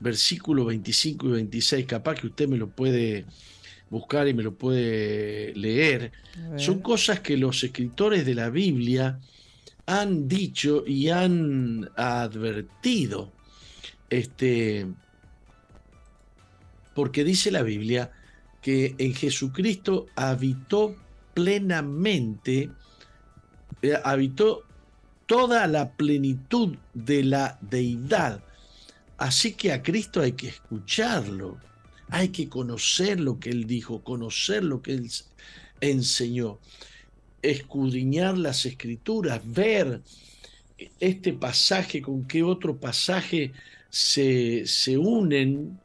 [0.00, 3.24] versículo 25 y 26, capaz que usted me lo puede
[3.90, 6.12] buscar y me lo puede leer.
[6.56, 9.18] Son cosas que los escritores de la Biblia
[9.86, 13.32] han dicho y han advertido.
[14.10, 14.86] Este,
[16.94, 18.10] porque dice la Biblia
[18.60, 20.96] que en Jesucristo habitó
[21.32, 22.70] plenamente,
[23.82, 24.64] eh, habitó
[25.26, 28.42] toda la plenitud de la deidad.
[29.18, 31.58] Así que a Cristo hay que escucharlo,
[32.08, 35.10] hay que conocer lo que Él dijo, conocer lo que Él
[35.80, 36.58] enseñó,
[37.42, 40.02] escudriñar las escrituras, ver
[41.00, 43.52] este pasaje con qué otro pasaje
[43.90, 45.80] se, se unen,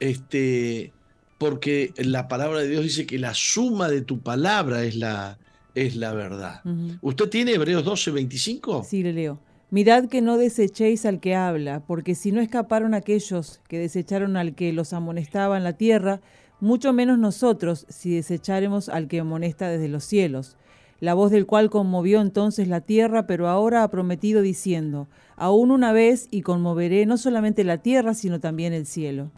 [0.00, 0.92] este,
[1.38, 5.38] porque la palabra de Dios dice que la suma de tu palabra es la,
[5.74, 6.62] es la verdad.
[7.02, 8.86] ¿Usted tiene Hebreos 12, 25?
[8.88, 9.38] Sí, le leo.
[9.74, 14.54] Mirad que no desechéis al que habla, porque si no escaparon aquellos que desecharon al
[14.54, 16.20] que los amonestaba en la tierra,
[16.60, 20.56] mucho menos nosotros si desecháremos al que amonesta desde los cielos,
[21.00, 25.92] la voz del cual conmovió entonces la tierra, pero ahora ha prometido diciendo, aún una
[25.92, 29.32] vez y conmoveré no solamente la tierra, sino también el cielo.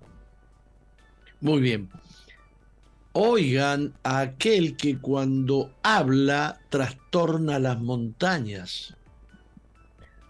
[1.40, 1.88] Muy bien
[3.19, 8.94] oigan a aquel que cuando habla trastorna las montañas.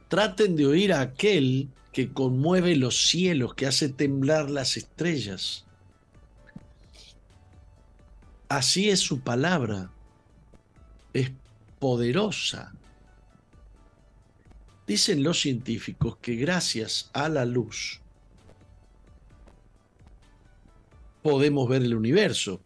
[0.09, 5.65] Traten de oír a aquel que conmueve los cielos, que hace temblar las estrellas.
[8.49, 9.91] Así es su palabra.
[11.13, 11.33] Es
[11.79, 12.73] poderosa.
[14.87, 18.01] Dicen los científicos que gracias a la luz
[21.23, 22.61] podemos ver el universo.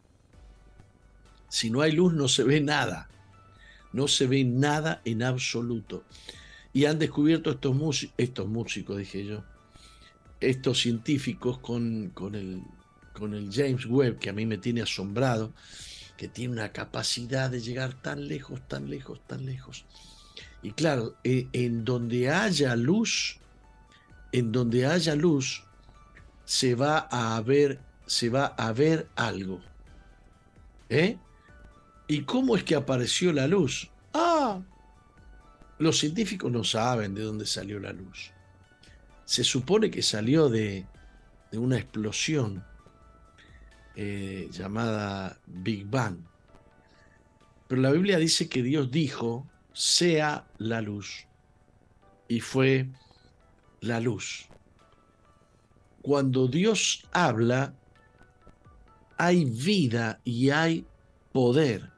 [1.49, 3.09] Si no hay luz no se ve nada.
[3.93, 6.05] No se ve nada en absoluto.
[6.73, 7.75] Y han descubierto estos,
[8.47, 9.43] músicos, dije yo,
[10.41, 12.63] estos científicos con, el,
[13.53, 15.53] James Webb, que a mí me tiene asombrado,
[16.17, 19.85] que tiene una capacidad de llegar tan lejos, tan lejos, tan lejos.
[20.63, 23.39] Y claro, eh, en donde haya luz,
[24.33, 25.65] en donde haya luz,
[26.45, 29.61] se va a ver, se va a ver algo.
[30.89, 31.19] ¿Eh?
[32.09, 33.91] ¿Y cómo es que apareció la luz?
[35.81, 38.33] Los científicos no saben de dónde salió la luz.
[39.25, 40.87] Se supone que salió de,
[41.51, 42.63] de una explosión
[43.97, 46.19] eh, llamada Big Bang.
[47.67, 51.27] Pero la Biblia dice que Dios dijo, sea la luz.
[52.29, 52.87] Y fue
[53.81, 54.49] la luz.
[56.03, 57.75] Cuando Dios habla,
[59.17, 60.85] hay vida y hay
[61.33, 61.91] poder.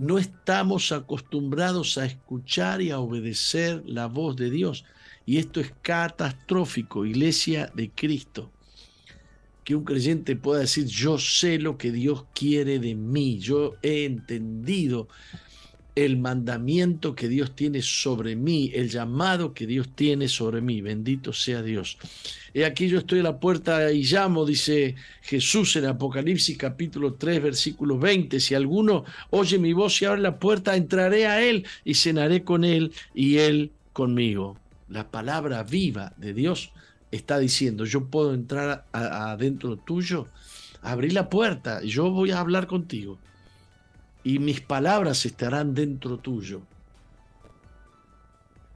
[0.00, 4.86] No estamos acostumbrados a escuchar y a obedecer la voz de Dios.
[5.26, 8.50] Y esto es catastrófico, iglesia de Cristo
[9.62, 14.04] que un creyente pueda decir, yo sé lo que Dios quiere de mí, yo he
[14.04, 15.06] entendido
[15.94, 20.80] el mandamiento que Dios tiene sobre mí, el llamado que Dios tiene sobre mí.
[20.80, 21.98] Bendito sea Dios.
[22.54, 27.42] He aquí yo estoy a la puerta y llamo, dice Jesús en Apocalipsis capítulo 3,
[27.42, 28.40] versículo 20.
[28.40, 32.64] Si alguno oye mi voz y abre la puerta, entraré a él y cenaré con
[32.64, 34.56] él y él conmigo.
[34.88, 36.72] La palabra viva de Dios
[37.10, 40.28] está diciendo, yo puedo entrar adentro tuyo,
[40.82, 43.18] abrí la puerta, yo voy a hablar contigo
[44.22, 46.62] y mis palabras estarán dentro tuyo.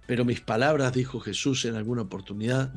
[0.07, 2.73] Pero mis palabras, dijo Jesús en alguna oportunidad,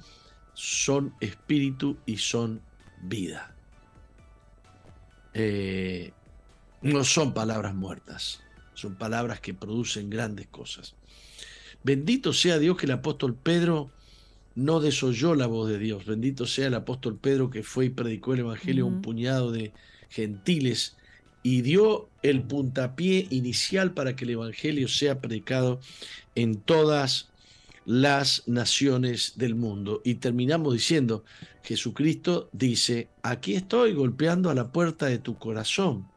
[0.53, 2.61] son espíritu y son
[3.01, 3.53] vida.
[5.33, 6.13] Eh,
[6.81, 8.41] no son palabras muertas,
[8.73, 10.95] son palabras que producen grandes cosas.
[11.83, 13.91] Bendito sea Dios que el apóstol Pedro
[14.55, 16.05] no desoyó la voz de Dios.
[16.05, 19.73] Bendito sea el apóstol Pedro que fue y predicó el Evangelio a un puñado de
[20.09, 20.97] gentiles
[21.49, 25.79] y dio el puntapié inicial para que el Evangelio sea predicado
[26.35, 27.29] en todas
[27.85, 30.01] las naciones del mundo.
[30.03, 31.23] Y terminamos diciendo,
[31.63, 36.09] Jesucristo dice, aquí estoy golpeando a la puerta de tu corazón,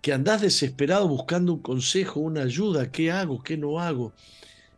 [0.00, 3.42] que andás desesperado buscando un consejo, una ayuda, ¿qué hago?
[3.42, 4.14] ¿Qué no hago?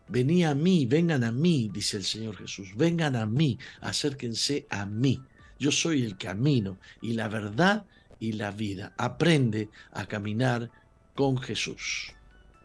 [0.09, 4.85] Vení a mí, vengan a mí, dice el Señor Jesús, vengan a mí, acérquense a
[4.85, 5.23] mí.
[5.61, 7.87] Yo soy el camino y la verdad
[8.21, 8.93] y la vida.
[8.97, 10.71] Aprende a caminar
[11.15, 12.13] con Jesús.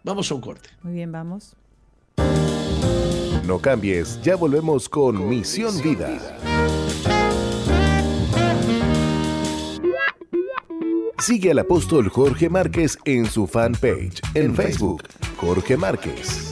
[0.04, 0.70] Vamos a un corte.
[0.82, 1.56] Muy bien, vamos.
[3.46, 6.38] No cambies, ya volvemos con, Misión, Vida.
[11.18, 15.04] Sigue al apóstol Jorge Márquez en su fanpage en Facebook,
[15.38, 16.52] Jorge Márquez.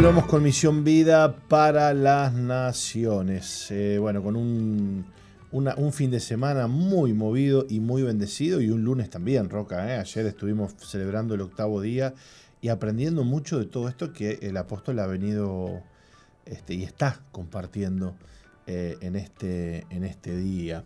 [0.00, 3.70] Continuamos con Misión Vida para las Naciones.
[3.70, 5.04] Eh, bueno, con un,
[5.52, 9.92] un, fin de semana muy movido y muy bendecido y un lunes también, Roca.
[9.94, 9.98] ¿eh?
[9.98, 12.14] Ayer estuvimos celebrando el octavo día
[12.62, 15.82] y aprendiendo mucho de todo esto que el apóstol ha venido
[16.46, 18.16] este, y está compartiendo
[18.66, 20.82] eh, en, este, en este día.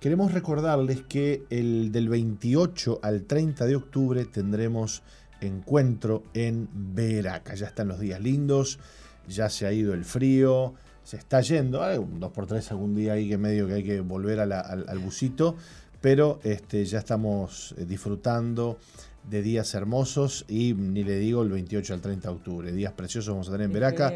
[0.00, 5.04] Queremos recordarles que el del 28 al 30 de octubre tendremos
[5.40, 7.54] encuentro en Veraca.
[7.54, 8.78] Ya están los días lindos,
[9.28, 10.74] ya se ha ido el frío,
[11.04, 14.40] se está yendo, hay un 2x3 algún día ahí que medio que hay que volver
[14.40, 15.56] al, al, busito,
[16.00, 18.78] pero este, ya estamos eh, disfrutando
[19.28, 23.32] de días hermosos y ni le digo el 28 al 30 de octubre, días preciosos
[23.32, 24.12] vamos a tener en Veraca.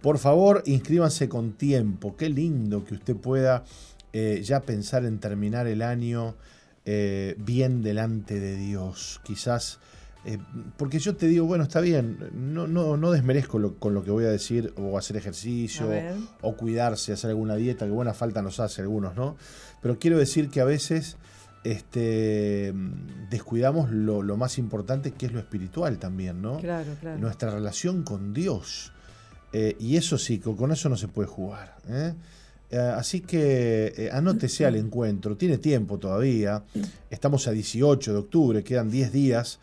[0.00, 3.64] Por favor, inscríbanse con tiempo, qué lindo que usted pueda
[4.12, 6.36] eh, ya pensar en terminar el año
[6.84, 9.20] eh, bien delante de Dios.
[9.24, 9.80] Quizás
[10.28, 10.38] eh,
[10.76, 14.26] porque yo te digo, bueno, está bien, no, no, no desmerezco con lo que voy
[14.26, 15.88] a decir, o hacer ejercicio,
[16.42, 19.38] o cuidarse, hacer alguna dieta, que buena falta nos hace algunos, ¿no?
[19.80, 21.16] Pero quiero decir que a veces
[21.64, 22.74] este,
[23.30, 26.58] descuidamos lo, más importante que es lo espiritual también, ¿no?
[26.58, 27.18] Claro, claro.
[27.18, 28.92] Nuestra relación con Dios.
[29.54, 31.78] Eh, y eso sí, con eso no se puede jugar.
[31.88, 32.12] ¿eh?
[32.94, 36.64] así que anótese al encuentro, tiene tiempo todavía,
[37.08, 39.58] estamos a 18 de octubre, quedan 10 días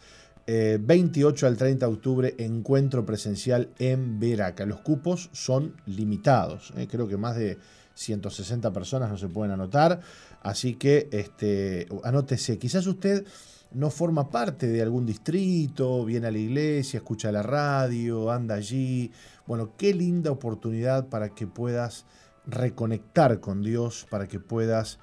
[0.48, 4.66] 28 eh, al 30 de octubre, encuentro presencial en Veraca.
[4.66, 6.74] Los cupos son limitados.
[6.78, 7.58] Eh, creo que más de
[7.96, 10.02] 160 personas no se pueden anotar.
[10.42, 12.60] Así que este, anótese.
[12.60, 13.26] Quizás usted
[13.72, 19.12] no forma parte de algún distrito, viene a la iglesia, escucha la radio, anda allí.
[19.48, 22.06] Bueno, qué linda oportunidad para que puedas
[22.46, 25.00] reconectar con Dios, para que puedas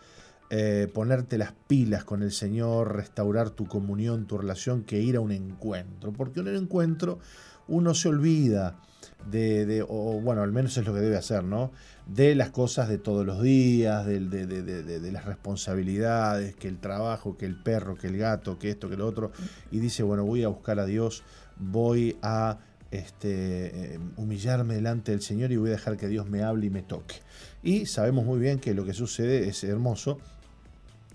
[0.54, 5.20] eh, ponerte las pilas con el Señor, restaurar tu comunión, tu relación, que ir a
[5.20, 6.12] un encuentro.
[6.12, 7.20] Porque en un encuentro
[7.68, 8.78] uno se olvida
[9.30, 11.72] de, o bueno, al menos es lo que debe hacer, ¿no?
[12.06, 17.46] De las cosas de todos los días, de, de, las responsabilidades, que el trabajo, que
[17.46, 19.32] el perro, que el gato, que esto, que lo otro,
[19.70, 21.22] y dice, bueno, voy a buscar a Dios,
[21.56, 22.58] voy a
[22.90, 26.70] este, eh, humillarme delante del Señor y voy a dejar que Dios me hable y
[26.70, 27.14] me toque.
[27.62, 30.18] Y sabemos muy bien que lo que sucede es hermoso,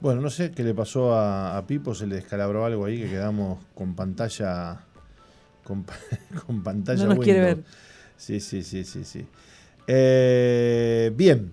[0.00, 3.58] Bueno, no sé qué le pasó a, Pipo, se le descalabró algo ahí que quedamos
[3.74, 4.80] con pantalla.
[5.64, 5.84] Con,
[6.62, 7.04] pantalla.
[7.04, 7.64] No nos quiere ver.
[8.16, 9.26] Sí, sí, sí, sí, sí.
[9.86, 11.52] Eh, bien,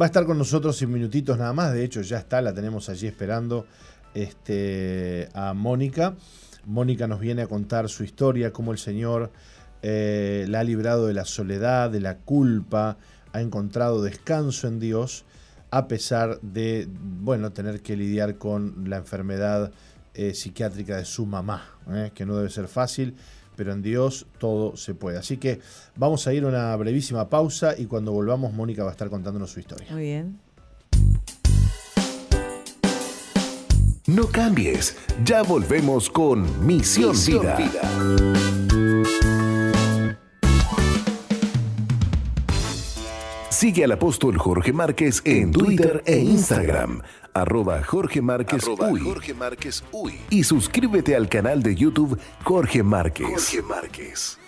[0.00, 1.72] va a estar con nosotros en minutitos nada más.
[1.72, 3.66] De hecho, ya está, la tenemos allí esperando
[4.14, 6.16] este, a Mónica.
[6.64, 9.32] Mónica nos viene a contar su historia, cómo el Señor
[9.82, 12.98] eh, la ha librado de la soledad, de la culpa,
[13.32, 15.24] ha encontrado descanso en Dios,
[15.70, 19.72] a pesar de bueno, tener que lidiar con la enfermedad
[20.14, 21.64] eh, psiquiátrica de su mamá,
[22.14, 23.16] que no debe ser fácil
[23.62, 25.18] pero en Dios todo se puede.
[25.18, 25.60] Así que
[25.94, 29.52] vamos a ir a una brevísima pausa y cuando volvamos Mónica va a estar contándonos
[29.52, 29.86] su historia.
[29.92, 30.40] Muy bien.
[34.06, 37.14] No cambies, ya volvemos con Misión,
[37.56, 37.88] Vida.
[43.48, 47.00] Sigue al apóstol Jorge Márquez en Twitter e Instagram
[47.34, 48.64] arroba Jorge Márquez,
[49.92, 50.20] Uy.
[50.30, 53.26] Y suscríbete al canal de YouTube Jorge Márquez.
[53.26, 54.38] Jorge Márquez.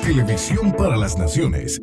[0.04, 1.82] Televisión para las Naciones.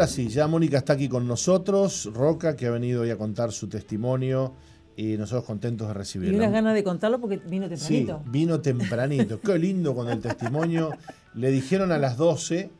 [0.00, 3.52] Ahora sí, ya Mónica está aquí con nosotros, Roca, que ha venido hoy a contar
[3.52, 4.54] su testimonio
[4.96, 6.36] y nosotros contentos de Y recibirla.
[6.38, 8.22] unas ganas de contarlo porque vino Sí, tempranito.
[8.30, 9.40] vino tempranito.
[9.44, 10.90] Qué lindo con el testimonio.
[11.34, 12.70] Le dijeron a las 12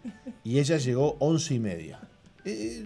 [0.44, 2.00] y ella llegó 11 y media.
[2.44, 2.84] Eh,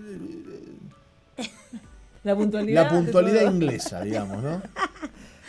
[2.25, 2.85] La puntualidad.
[2.85, 4.63] la puntualidad inglesa, digamos, ¿no?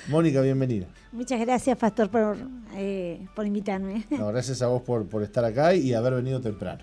[0.10, 0.86] Mónica, bienvenida.
[1.12, 2.36] Muchas gracias, Pastor, por,
[2.76, 4.06] eh, por invitarme.
[4.10, 6.82] No, gracias a vos por, por estar acá y haber venido temprano.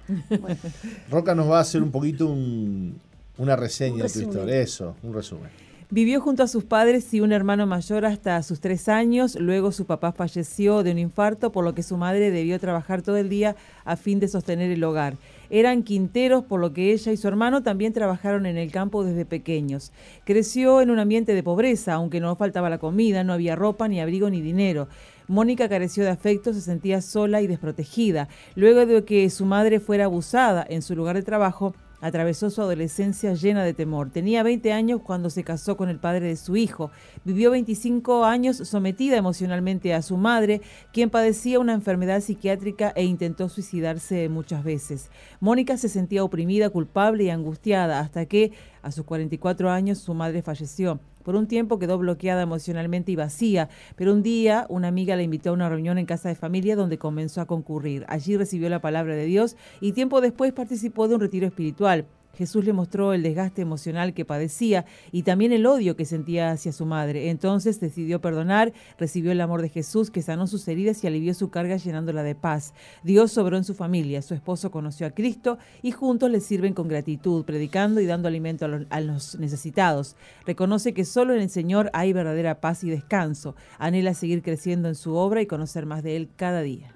[1.10, 2.98] Roca nos va a hacer un poquito un-
[3.38, 4.60] una reseña Un de tu historia.
[4.60, 5.50] Eso, un resumen.
[5.92, 9.34] Vivió junto a sus padres y un hermano mayor hasta sus tres años.
[9.34, 13.16] Luego su papá falleció de un infarto, por lo que su madre debió trabajar todo
[13.16, 15.16] el día a fin de sostener el hogar.
[15.50, 19.26] Eran quinteros, por lo que ella y su hermano también trabajaron en el campo desde
[19.26, 19.92] pequeños.
[20.24, 24.00] Creció en un ambiente de pobreza, aunque no faltaba la comida, no había ropa, ni
[24.00, 24.88] abrigo, ni dinero.
[25.26, 28.28] Mónica careció de afecto, se sentía sola y desprotegida.
[28.54, 33.34] Luego de que su madre fuera abusada en su lugar de trabajo, Atravesó su adolescencia
[33.34, 34.10] llena de temor.
[34.10, 36.90] Tenía 20 años cuando se casó con el padre de su hijo.
[37.24, 43.48] Vivió 25 años sometida emocionalmente a su madre, quien padecía una enfermedad psiquiátrica e intentó
[43.48, 45.10] suicidarse muchas veces.
[45.40, 50.42] Mónica se sentía oprimida, culpable y angustiada hasta que, a sus 44 años, su madre
[50.42, 51.00] falleció.
[51.30, 55.50] Por un tiempo quedó bloqueada emocionalmente y vacía, pero un día una amiga la invitó
[55.50, 58.04] a una reunión en casa de familia donde comenzó a concurrir.
[58.08, 62.06] Allí recibió la palabra de Dios y tiempo después participó de un retiro espiritual.
[62.40, 66.72] Jesús le mostró el desgaste emocional que padecía y también el odio que sentía hacia
[66.72, 67.28] su madre.
[67.28, 71.50] Entonces decidió perdonar, recibió el amor de Jesús que sanó sus heridas y alivió su
[71.50, 72.72] carga llenándola de paz.
[73.02, 76.88] Dios sobró en su familia, su esposo conoció a Cristo y juntos le sirven con
[76.88, 80.16] gratitud, predicando y dando alimento a los, a los necesitados.
[80.46, 83.54] Reconoce que solo en el Señor hay verdadera paz y descanso.
[83.78, 86.94] Anhela seguir creciendo en su obra y conocer más de Él cada día.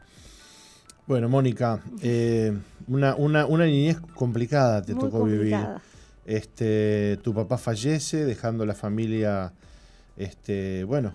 [1.06, 5.56] Bueno, Mónica, eh, una, una, una niñez complicada te Muy tocó vivir.
[6.24, 9.52] Este, tu papá fallece, dejando la familia,
[10.16, 11.12] este, bueno,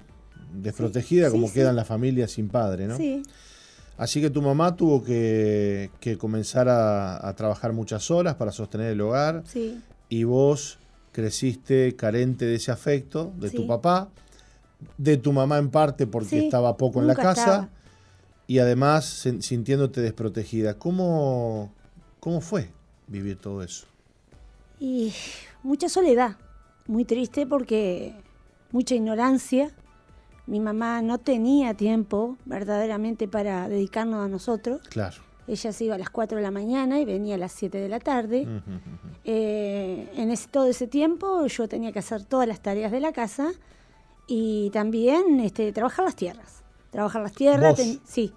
[0.53, 1.53] desprotegida, Sí, como sí.
[1.55, 2.97] quedan las familias sin padre, ¿no?
[2.97, 3.23] Sí,
[3.97, 8.91] Así que tu mamá tuvo que, que comenzar a, a trabajar muchas horas para sostener
[8.93, 10.79] el hogar sí, y vos
[11.11, 14.07] creciste carente de ese afecto de tu papá,
[14.97, 17.69] de tu mamá en parte porque estaba poco en la casa estaba.
[18.49, 19.05] Y además
[19.39, 20.73] sintiéndote desprotegida.
[20.73, 21.71] ¿Cómo,
[22.19, 22.69] ¿Cómo fue
[23.07, 23.85] vivir todo eso?
[24.79, 25.13] y
[25.61, 26.37] mucha soledad,
[26.87, 28.15] muy triste porque
[28.71, 29.71] mucha ignorancia.
[30.47, 34.81] Mi mamá no tenía tiempo verdaderamente para dedicarnos a nosotros.
[34.89, 35.17] Claro.
[35.47, 37.89] Ella se iba a las 4 de la mañana y venía a las 7 de
[37.89, 38.47] la tarde.
[39.25, 43.11] Eh, en ese, todo ese tiempo yo tenía que hacer todas las tareas de la
[43.11, 43.51] casa
[44.27, 46.63] y también este, trabajar las tierras.
[46.91, 48.33] Trabajar las tierras, sí,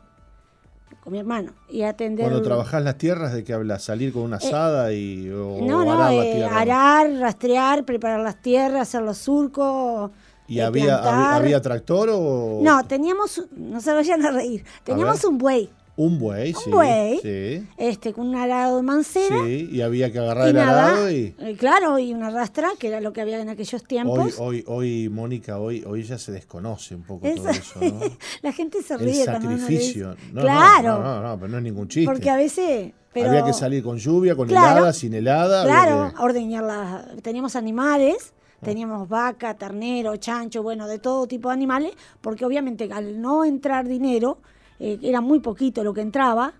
[1.00, 1.52] con mi hermano.
[1.68, 2.26] Y atender...
[2.26, 3.82] Cuando trabajás las tierras, ¿de qué hablas?
[3.82, 8.40] ¿Salir con una asada y, o, Eh, No, o no, arar eh, rastrear, preparar las
[8.40, 10.10] tierras, hacer los surcos.
[10.48, 12.60] ¿Y eh, había, había, tractor o...?
[12.62, 16.70] No, teníamos, no se vayan a reír, teníamos un buey, Un buey, sí.
[16.70, 17.18] buey.
[17.20, 19.36] Sí, este, con un arado de mancera.
[19.44, 21.34] sí, y había que agarrar el nada, arado y...
[21.38, 24.36] eh, claro, y una rastra, que era lo que había en aquellos Hoy, tiempos.
[24.38, 28.00] hoy, hoy, Mónica, hoy, hoy ya se desconoce un poco todo eso, ¿no?
[28.42, 30.16] La gente se El ríe dice- sacrificio.
[30.32, 32.10] No, no, claro, No, no, no, pero no es ningún chiste.
[32.10, 32.92] porque a veces...
[33.12, 35.64] Pero, Había que salir con lluvia, con Claro, helada, sin helada.
[35.64, 37.16] Claro, que- ordeñar las...
[37.22, 38.32] Teníamos animales,
[38.62, 43.86] teníamos vaca, ternero, chancho, bueno, de todo tipo de animales, porque obviamente al no entrar
[43.86, 44.38] dinero,
[44.84, 46.54] eh, era muy poquito lo que entraba.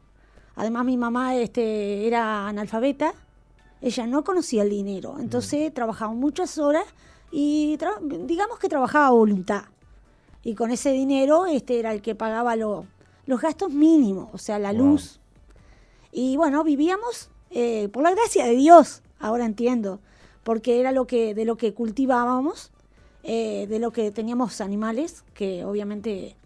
[0.55, 3.15] Además mi mamá este, era analfabeta,
[3.81, 6.85] ella no conocía el dinero, entonces trabajaba muchas horas
[7.33, 7.77] y
[8.27, 9.65] digamos que trabajaba a voluntad.
[10.45, 12.87] Y con ese dinero este era el que pagaba lo-
[13.27, 14.83] los gastos mínimos, o sea, la Wow.
[14.83, 15.19] luz.
[16.13, 20.01] Y bueno, vivíamos eh, por la gracia de Dios, ahora entiendo,
[20.43, 22.71] porque era lo que de lo que cultivábamos,
[23.25, 26.37] eh, de lo que teníamos animales, que obviamente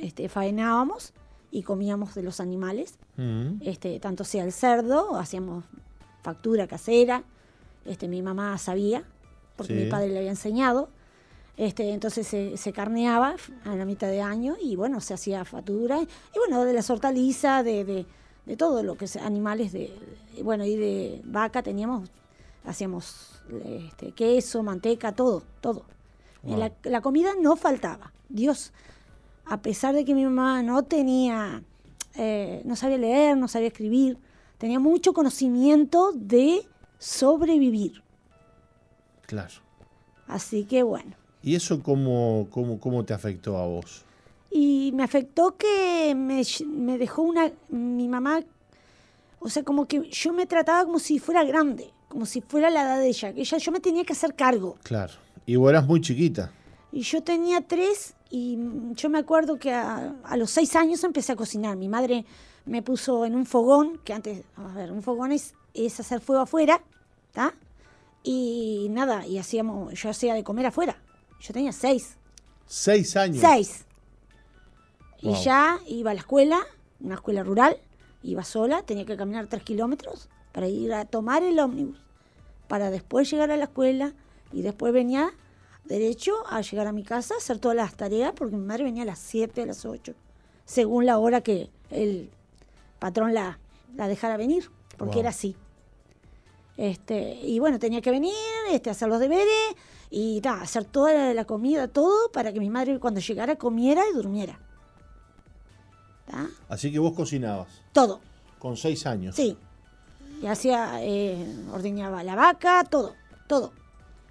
[0.00, 1.12] este, faenábamos
[1.50, 3.60] y comíamos de los animales, Mm.
[3.62, 5.64] este, tanto sea el cerdo, hacíamos
[6.22, 7.22] factura casera,
[7.84, 9.04] este, mi mamá sabía,
[9.56, 9.84] porque Sí.
[9.84, 10.88] mi padre le había enseñado,
[11.56, 13.34] este, entonces se, se carneaba
[13.64, 17.64] a la mitad de año y bueno, se hacía factura, y bueno, de las hortalizas,
[17.64, 18.06] de, de,
[18.46, 19.92] de todo lo que es animales, de,
[20.34, 22.10] de- bueno, y de vaca teníamos,
[22.64, 25.84] hacíamos este, queso, manteca, todo, todo.
[26.42, 26.56] Wow.
[26.58, 28.12] La, la comida no faltaba.
[28.28, 28.72] Dios,
[29.44, 31.62] a pesar de que mi mamá no tenía,
[32.16, 34.18] eh, no sabía leer, no sabía escribir,
[34.58, 36.66] tenía mucho conocimiento de
[36.98, 38.02] sobrevivir.
[39.26, 39.54] Claro.
[40.26, 41.16] Así que bueno.
[41.42, 44.04] ¿Y eso cómo, cómo, cómo te afectó a vos?
[44.50, 48.40] Y me afectó que me, me dejó una, mi mamá,
[49.38, 52.82] o sea, como que yo me trataba como si fuera grande, como si fuera la
[52.82, 54.76] edad de ella, que ella yo me tenía que hacer cargo.
[54.82, 55.14] Claro.
[55.46, 56.52] Y vos eras muy chiquita.
[56.92, 58.58] Y yo tenía tres y
[58.94, 61.76] yo me acuerdo que a, a los seis años empecé a cocinar.
[61.76, 62.24] Mi madre
[62.64, 66.42] me puso en un fogón, que antes, a ver, un fogón es, es hacer fuego
[66.42, 66.82] afuera,
[67.28, 67.54] ¿está?
[68.22, 71.00] Y nada, y hacíamos, yo hacía de comer afuera.
[71.40, 72.16] Yo tenía seis.
[72.66, 73.40] Seis años.
[73.40, 73.86] Seis.
[75.22, 75.32] Wow.
[75.32, 76.60] Y ya iba a la escuela,
[77.00, 77.78] una escuela rural,
[78.22, 81.98] iba sola, tenía que caminar tres kilómetros para ir a tomar el ómnibus,
[82.68, 84.12] para después llegar a la escuela
[84.52, 85.32] y después venía
[85.84, 89.06] derecho a llegar a mi casa, hacer todas las tareas, porque mi madre venía a
[89.06, 90.14] las 7, a las 8,
[90.64, 92.30] según la hora que el
[92.98, 93.58] patrón la,
[93.96, 95.20] la dejara venir, porque Wow.
[95.20, 95.56] era así.
[96.76, 98.32] Este, y bueno, tenía que venir,
[98.70, 99.74] este, hacer los deberes
[100.10, 104.02] y ta, hacer toda la, la comida, todo, para que mi madre cuando llegara comiera
[104.10, 104.58] y durmiera.
[106.26, 106.48] ¿Ta?
[106.68, 107.68] Así que vos cocinabas.
[107.92, 108.20] Todo,
[108.58, 109.34] Con seis años.
[109.36, 109.56] sí.
[110.42, 111.36] Y hacía, eh,
[111.70, 113.14] ordeñaba la vaca, todo,
[113.46, 113.72] todo.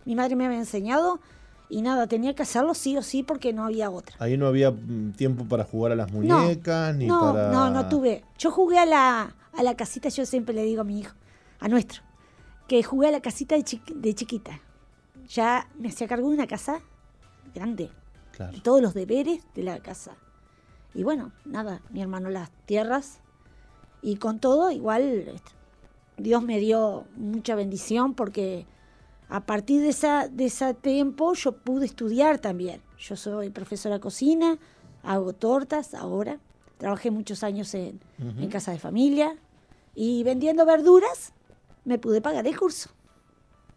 [0.06, 1.20] Mi madre me había enseñado
[1.70, 4.16] y nada, tenía que hacerlo sí o sí porque no había otra.
[4.20, 7.52] Ahí no había mm, tiempo para jugar a las No, muñecas, ni no, para.
[7.52, 8.24] no, no tuve.
[8.38, 11.16] Yo jugué a la, a la casita, yo siempre le digo a mi hijo,
[11.60, 12.02] a nuestro,
[12.68, 14.60] que jugué a la casita de, chiqui- de chiquita.
[15.28, 16.82] Ya me hacía cargo de una casa
[17.54, 17.92] grande,
[18.32, 18.58] Claro.
[18.64, 20.14] todos los deberes de la casa.
[20.96, 23.20] Y bueno, nada, mi hermano las tierras.
[24.02, 25.52] Y con todo, igual, este,
[26.18, 28.66] Dios me dio mucha bendición porque
[29.30, 32.82] a partir de, esa, de ese tiempo yo pude estudiar también.
[32.98, 34.58] Yo soy profesora de cocina,
[35.04, 36.40] hago tortas ahora.
[36.78, 39.38] Trabajé muchos años en, en casa de familia
[39.94, 41.34] y vendiendo verduras
[41.86, 42.90] me pude pagar el curso.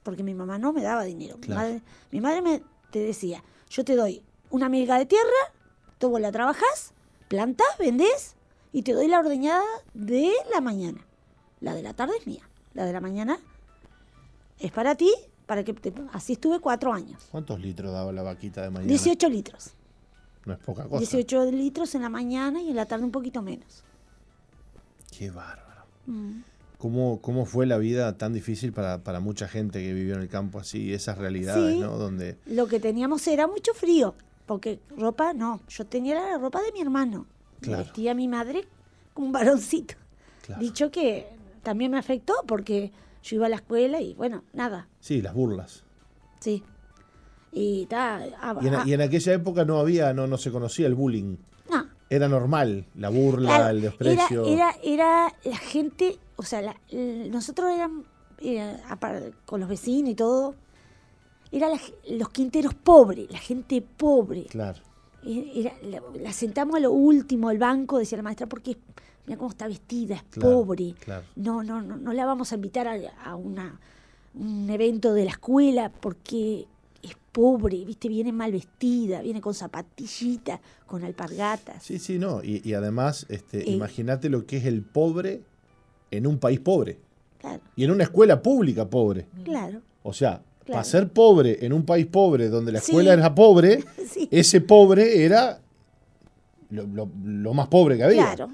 [0.02, 1.36] Porque mi mamá no me daba dinero.
[1.38, 5.52] Mi madre, mi madre me te decía, yo te doy una miga de tierra,
[5.98, 6.92] tú vos la trabajas,
[7.28, 8.36] plantás, vendés
[8.72, 11.04] y te doy la ordeñada de la mañana.
[11.60, 12.48] La de la tarde es mía.
[12.74, 13.38] La de la mañana
[14.58, 15.12] es para ti,
[15.46, 17.22] para que te- así estuve cuatro años.
[17.30, 18.88] ¿Cuántos litros daba la vaquita de mañana?
[18.88, 19.70] 18 litros.
[20.44, 20.98] No es poca cosa.
[20.98, 23.84] 18 litros en la mañana y en la tarde un poquito menos.
[25.16, 25.82] Qué bárbaro.
[26.06, 26.40] Mm.
[26.78, 30.28] ¿Cómo, ¿Cómo fue la vida tan difícil para, para mucha gente que vivió en el
[30.28, 30.92] campo así?
[30.92, 31.80] Esas realidades, Sí.
[31.80, 31.96] ¿no?
[31.96, 32.36] Donde.
[32.46, 34.14] Lo que teníamos era mucho frío,
[34.46, 35.60] porque ropa no.
[35.68, 37.26] Yo tenía la ropa de mi hermano.
[37.60, 37.84] Claro.
[37.84, 38.66] Vestía a mi madre
[39.14, 39.94] como un varoncito.
[40.44, 40.60] Claro.
[40.60, 41.28] Dicho que
[41.62, 42.90] también me afectó porque
[43.22, 45.84] yo iba a la escuela y bueno, nada, Sí, las burlas.
[46.40, 46.62] sí.
[47.54, 50.50] Y ta, ah, Y en, ah, y en aquella época no había, no, no se
[50.50, 51.36] conocía el bullying.
[51.70, 54.46] no, Era normal, la burla, Claro, el desprecio.
[54.46, 58.06] Era, era, era la gente, o sea, la- el- nosotros éramos
[58.38, 60.54] eh, apar- con los vecinos y todo,
[61.52, 61.72] eran
[62.10, 64.44] los quinteros pobres, la gente pobre.
[64.46, 64.80] Claro.
[65.22, 68.78] Eh, era- la, la sentamos a lo último al banco, decía la maestra, porque
[69.26, 70.94] mira cómo está vestida, es Claro, pobre.
[71.04, 71.24] claro.
[71.36, 73.78] No, no, no, no la vamos a invitar a, a una,
[74.34, 76.66] un evento de la escuela porque
[77.02, 81.82] es pobre, viste, viene mal vestida, viene con zapatillitas, con alpargatas.
[81.82, 82.42] Sí, sí, no.
[82.42, 83.72] Y, y además, este, Eh.
[83.72, 85.42] imagínate lo que es el pobre
[86.10, 86.98] en un país pobre.
[87.40, 89.26] Claro, Y en una escuela pública pobre.
[89.44, 89.80] claro.
[90.04, 90.74] O sea, Claro.
[90.74, 92.92] para ser pobre en un país pobre donde la Sí.
[92.92, 94.28] escuela era pobre, Sí.
[94.30, 95.60] ese pobre era
[96.70, 98.34] lo, lo- lo más pobre que había.
[98.34, 98.52] Claro,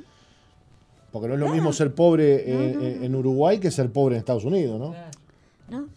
[1.12, 4.78] Porque no es lo mismo ser pobre en, Uruguay que ser pobre en Estados Unidos,
[4.78, 4.94] ¿no?
[5.70, 5.88] ¿no?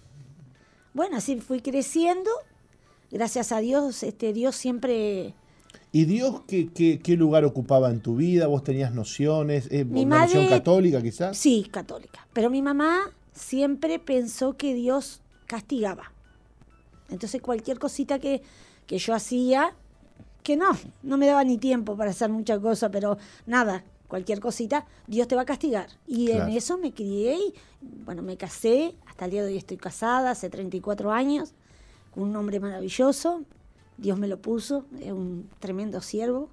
[0.93, 2.29] Bueno, así fui creciendo.
[3.11, 5.33] Gracias a Dios, este Dios siempre.
[5.91, 8.47] ¿Y Dios qué, qué, qué lugar ocupaba en tu vida?
[8.47, 9.67] ¿Vos tenías nociones?
[9.69, 11.37] Eh, Mi ¿Una noción madre- católica quizás?
[11.37, 12.25] Sí, católica.
[12.31, 16.13] Pero mi mamá siempre pensó que Dios castigaba.
[17.09, 18.41] Entonces cualquier cosita que,
[18.87, 19.75] que yo hacía,
[20.43, 20.69] que no,
[21.03, 25.37] no me daba ni tiempo para hacer muchas cosas, pero nada, cualquier cosita, Dios te
[25.37, 25.87] va a castigar.
[26.05, 26.47] Y Claro.
[26.51, 27.53] en eso me crié y,
[28.03, 31.53] bueno, me casé, hasta el día de hoy estoy casada, hace 34 años,
[32.13, 33.43] con un hombre maravilloso,
[33.97, 36.49] Dios me lo puso, es un tremendo siervo,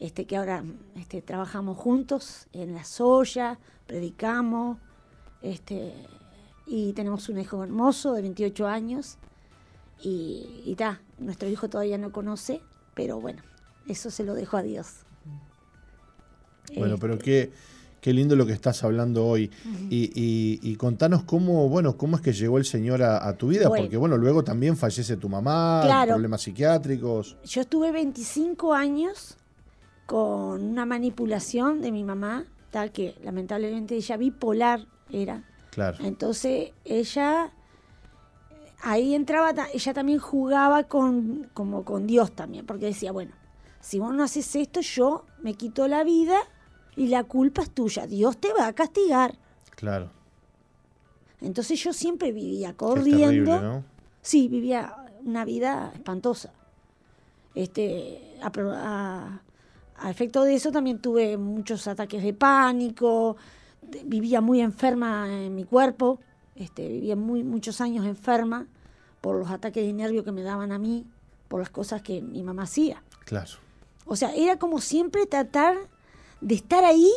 [0.00, 0.64] este, que ahora
[0.96, 4.76] este, trabajamos juntos en la soya, predicamos,
[5.40, 5.94] este,
[6.66, 9.16] y tenemos un hijo hermoso de 28 años,
[10.02, 12.60] y, y ta, nuestro hijo todavía no conoce,
[12.92, 13.42] pero bueno,
[13.88, 15.06] eso se lo dejo a Dios.
[16.76, 17.50] Bueno, Este, pero qué,
[18.00, 19.50] qué lindo lo que estás hablando hoy.
[19.90, 23.48] y, y- y contanos cómo, bueno, cómo es que llegó el Señor a, a tu
[23.48, 23.84] vida, Bueno.
[23.84, 26.12] porque bueno, luego también fallece tu mamá, Claro.
[26.14, 27.36] problemas psiquiátricos.
[27.44, 29.36] Yo estuve 25 años
[30.06, 35.44] con una manipulación de mi mamá, tal que lamentablemente ella bipolar era.
[35.70, 35.98] Claro.
[36.04, 37.50] Entonces ella
[38.82, 43.32] ahí entraba, ella también jugaba con como con Dios también, porque decía, bueno,
[43.80, 46.36] si vos no haces esto, yo me quito la vida
[46.96, 48.06] y la culpa es tuya.
[48.06, 49.36] Dios te va a castigar.
[49.76, 50.10] Claro.
[51.40, 53.26] Entonces yo siempre vivía corriendo.
[53.26, 53.84] terrible, ¿no?
[54.20, 56.52] Sí, vivía una vida espantosa.
[57.54, 59.42] Este, a, pro- a-
[59.96, 63.36] a efecto de eso también tuve muchos ataques de pánico,
[64.04, 66.18] vivía muy enferma en mi cuerpo,
[66.56, 68.66] este, vivía muy, muchos años enferma
[69.20, 71.04] por los ataques de nervio que me daban a mí,
[71.48, 73.02] por las cosas que mi mamá hacía.
[73.24, 73.50] Claro.
[74.06, 75.76] O sea, era como siempre tratar
[76.42, 77.10] de estar ahí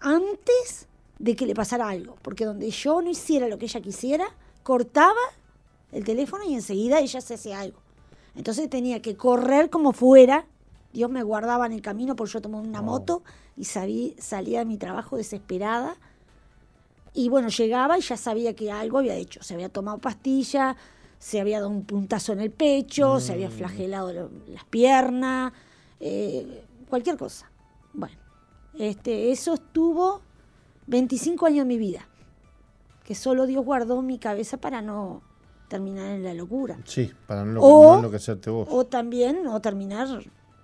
[0.00, 2.16] antes de que le pasara algo.
[2.22, 4.26] Porque donde yo no hiciera lo que ella quisiera,
[4.62, 5.14] cortaba
[5.92, 7.78] el teléfono y enseguida ella se hacía algo.
[8.34, 10.46] Entonces tenía que correr como fuera.
[10.92, 12.90] Dios me guardaba en el camino porque yo tomaba una Wow.
[12.90, 13.22] moto
[13.56, 15.96] y sabí- salía de mi trabajo desesperada.
[17.12, 19.42] Y bueno, llegaba y ya sabía que algo había hecho.
[19.42, 20.76] Se había tomado pastilla,
[21.18, 25.52] se había dado un puntazo en el pecho, se había flagelado lo- las piernas,
[25.98, 27.50] eh, cualquier cosa.
[27.92, 28.16] Bueno,
[28.88, 30.22] este, eso estuvo
[30.86, 32.08] 25 años de mi vida,
[33.04, 35.22] que solo Dios guardó mi cabeza para no
[35.68, 36.78] terminar en la locura.
[36.84, 38.68] Sí, para no, O- no enloquecerte vos.
[38.70, 40.08] O también no terminar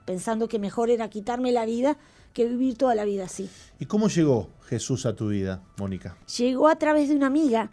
[0.04, 1.96] pensando que mejor era quitarme la vida
[2.32, 3.48] que vivir toda la vida así.
[3.78, 6.16] ¿Y cómo llegó Jesús a tu vida, Mónica?
[6.38, 7.70] Llegó a través de una amiga.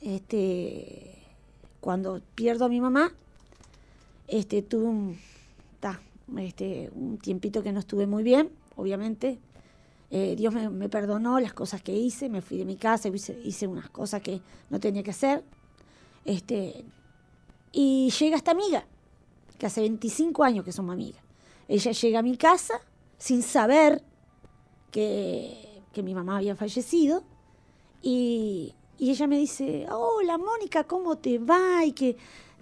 [0.00, 1.14] Este,
[1.80, 3.12] cuando pierdo a mi mamá,
[4.26, 5.18] este, tuve un,
[5.80, 6.00] ta,
[6.38, 9.38] este, un tiempito que no estuve muy bien, obviamente.
[10.10, 13.66] Eh, Dios me, perdonó las cosas que hice, me fui de mi casa, hice, hice
[13.66, 14.40] unas cosas que
[14.70, 15.44] no tenía que hacer.
[16.24, 16.84] Este,
[17.72, 18.86] y llega esta amiga,
[19.58, 21.22] que hace 25 años que somos amigas.
[21.68, 22.80] Ella llega a mi casa
[23.18, 24.02] sin saber
[24.90, 27.22] que, que mi mamá había fallecido.
[28.00, 31.84] Y, y ella me dice, hola Mónica, ¿cómo te va?
[31.84, 32.16] Y que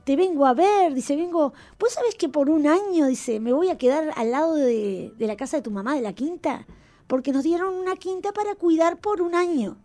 [0.05, 3.71] te vengo a ver, dice, vengo, vos sabés que por un año, dice, me voy
[3.71, 6.67] a quedar al lado de, de la casa de tu mamá, de la quinta,
[7.07, 9.77] porque nos dieron una quinta para cuidar por un año.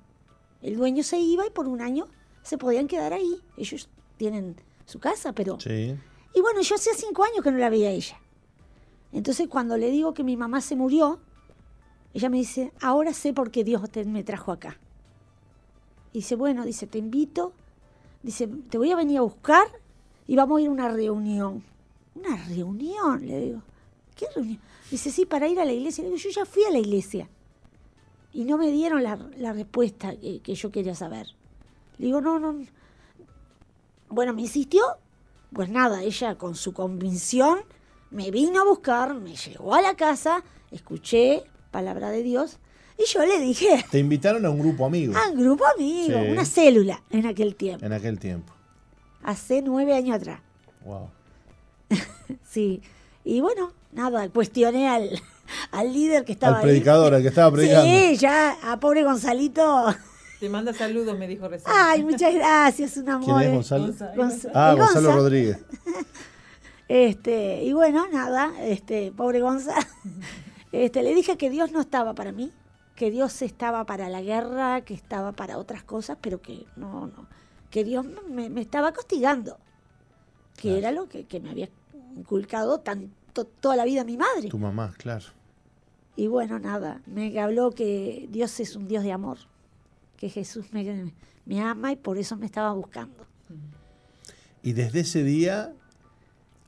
[0.62, 2.08] El dueño se iba y por un año
[2.44, 3.42] se podían quedar ahí.
[3.58, 4.56] Ellos tienen
[4.86, 5.60] su casa, pero...
[5.60, 5.96] Sí.
[6.34, 8.18] Y bueno, yo hacía cinco años que no la veía a ella.
[9.12, 11.20] Entonces cuando le digo que mi mamá se murió,
[12.14, 14.80] ella me dice, ahora sé por qué Dios te- me trajo acá.
[16.14, 17.54] Y dice, bueno, dice, te invito,
[18.24, 19.68] dice, te voy a venir a buscar
[20.28, 21.64] y vamos a ir a una reunión.
[22.16, 23.26] ¿Una reunión?
[23.26, 23.62] Le digo,
[24.16, 24.60] ¿qué reunión?
[24.92, 26.04] Dice, sí, para ir a la iglesia.
[26.04, 27.28] Le digo, yo ya fui a la iglesia.
[28.34, 31.28] Y no me dieron la, la respuesta que, que yo quería saber.
[31.98, 32.56] Le digo, no, no.
[34.10, 34.84] Bueno, me insistió.
[35.54, 37.60] Pues nada, ella con su convicción
[38.10, 42.58] me vino a buscar, me llegó a la casa, escuché palabra de Dios
[42.98, 46.30] y yo le dije Te invitaron a un grupo amigo a un grupo amigo, Sí.
[46.32, 48.54] una célula en aquel tiempo, en aquel tiempo.
[49.24, 50.40] hace nueve años atrás.
[50.86, 51.10] Wow.
[52.50, 52.82] Sí.
[53.26, 55.10] Y bueno, nada, cuestioné al,
[55.72, 57.18] al líder que estaba Al predicador, ahí.
[57.18, 57.84] al que estaba predicando.
[57.86, 59.86] Sí, ya a pobre Gonzalito.
[60.40, 61.72] Te manda saludos, me dijo recién.
[61.76, 63.40] Ay, muchas gracias, un amor.
[63.40, 63.86] ¿Quién es Gonzalo?
[63.88, 64.16] Gonzalo.
[64.16, 65.16] Gonza- Ah, Gonzalo Gonza.
[65.22, 65.58] Rodríguez.
[66.88, 69.76] Este, y bueno, nada, este, pobre Gonza.
[70.74, 72.50] Este, le dije que Dios no estaba para mí,
[72.96, 77.28] que Dios estaba para la guerra, que estaba para otras cosas, pero que no, no,
[77.70, 79.58] que Dios me, me estaba castigando,
[80.56, 80.78] que Claro.
[80.78, 81.68] era lo que, que me había
[82.16, 82.80] inculcado
[83.34, 84.50] toda la vida mi madre.
[84.50, 85.26] Tu mamá, claro.
[86.16, 89.38] Y bueno, nada, me habló que Dios es un Dios de amor,
[90.18, 91.14] que Jesús me,
[91.46, 93.26] me ama y por eso me estaba buscando.
[94.64, 95.74] Y desde ese día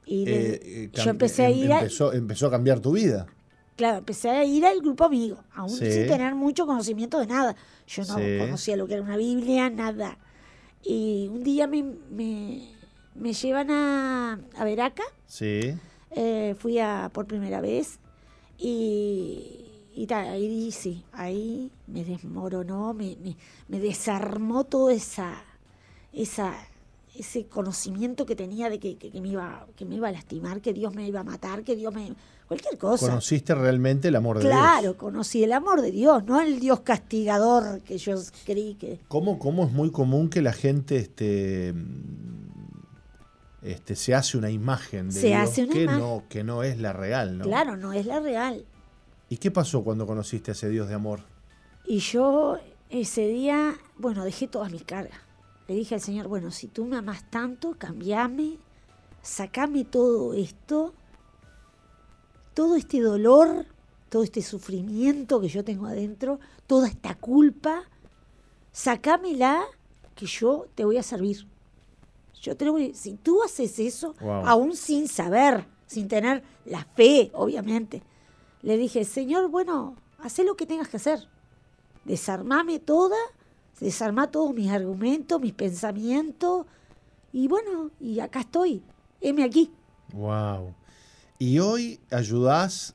[0.06, 3.28] Y eh, eh, yo empecé a em- ir a, empezó, empezó a cambiar tu vida.
[3.76, 5.92] Claro, empecé a ir al grupo amigo, aún Sí.
[5.92, 7.56] sin tener mucho conocimiento de nada.
[7.88, 8.38] Yo no Sí.
[8.40, 10.18] conocía lo que era una Biblia, nada.
[10.84, 12.70] Y un día me, me,
[13.16, 15.74] me llevan a, a Veraca, Sí.
[16.16, 18.00] Eh, fui a por primera vez
[18.58, 23.36] y, ahí sí, ahí me desmoronó, me, me,
[23.68, 25.36] me desarmó toda esa,
[26.14, 26.54] esa,
[27.18, 30.62] ese conocimiento que tenía de que, que- que me iba, que me iba a lastimar,
[30.62, 32.14] que Dios me iba a matar, que Dios me...
[32.48, 33.08] cualquier cosa.
[33.08, 34.96] Conociste realmente el amor de Claro, Dios.
[34.96, 39.00] conocí el amor de Dios, no el Dios castigador que yo creí que...
[39.08, 41.74] ¿Cómo, cómo es muy común que la gente este,
[43.64, 46.02] este, se hace una imagen de Se Dios hace una que, imagen.
[46.02, 47.38] no, que no es la real?
[47.38, 47.46] ¿no?
[47.46, 48.66] Claro, no es la real.
[49.30, 51.22] ¿Y qué pasó cuando conociste a ese Dios de amor?
[51.86, 52.58] Y yo
[52.90, 55.18] ese día, bueno, dejé todas mis cargas.
[55.68, 58.58] Le dije al Señor, bueno, si tú me amas tanto, cambiame,
[59.22, 60.94] sacame todo esto,
[62.54, 63.66] todo este dolor,
[64.10, 67.84] todo este sufrimiento que yo tengo adentro, toda esta culpa,
[68.72, 69.64] sacámela
[70.16, 71.48] que yo te voy a servir.
[72.44, 74.46] Yo te lo voy, si tú haces eso, Wow.
[74.46, 78.04] aún sin saber, sin tener la fe, obviamente,
[78.62, 81.28] le dije, Señor, bueno, haz lo que tengas que hacer.
[82.04, 83.16] Desarmame toda,
[83.80, 86.66] desarmá todos mis argumentos, mis pensamientos,
[87.32, 88.84] y bueno, y acá estoy,
[89.22, 89.72] heme aquí.
[90.12, 90.76] Wow.
[91.40, 92.94] Y hoy ayudás,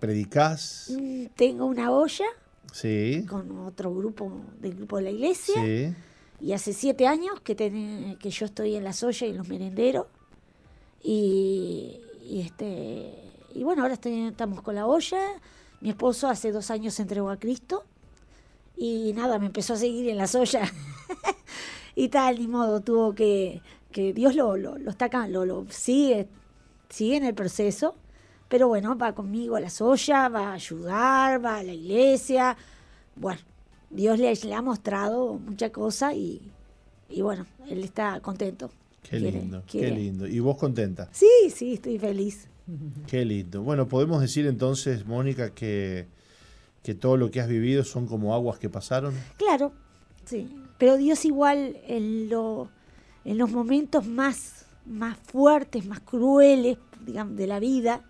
[0.00, 2.24] predicás, Mm, Tengo una olla
[2.72, 5.62] sí, con otro grupo del grupo de la iglesia.
[5.62, 5.94] sí.
[6.40, 9.48] Y hace siete años que, ten- que yo estoy en las ollas y en los
[9.48, 10.06] merenderos.
[11.02, 13.14] Y, y este
[13.54, 15.18] y bueno, ahora estoy- estamos con la olla.
[15.80, 17.84] Mi esposo hace dos años se entregó a Cristo.
[18.76, 20.70] Y nada, me empezó a seguir en las ollas.
[21.94, 23.62] y tal, ni modo, tuvo que.
[23.92, 26.28] que Dios lo, lo, lo está acá, lo, lo sigue,
[26.90, 27.94] sigue en el proceso.
[28.48, 32.56] Pero bueno, va conmigo a las ollas, va a ayudar, va a la iglesia.
[33.16, 33.40] Bueno,
[33.90, 36.40] Dios le, le ha mostrado mucha cosa y,
[37.08, 38.70] y bueno, él está contento.
[39.02, 40.26] Qué Quiere- lindo, quiere- qué lindo.
[40.26, 41.08] ¿Y vos contenta?
[41.12, 42.48] Sí, sí, estoy feliz.
[43.06, 43.62] Qué lindo.
[43.62, 46.06] Bueno, podemos decir entonces, Mónica, que,
[46.82, 49.14] que todo lo que has vivido son como aguas que pasaron.
[49.36, 49.72] Claro,
[50.24, 50.48] sí.
[50.76, 52.68] Pero Dios igual en, lo,
[53.24, 56.76] en los momentos más, más fuertes, más crueles,
[57.06, 58.02] digamos, de la vida.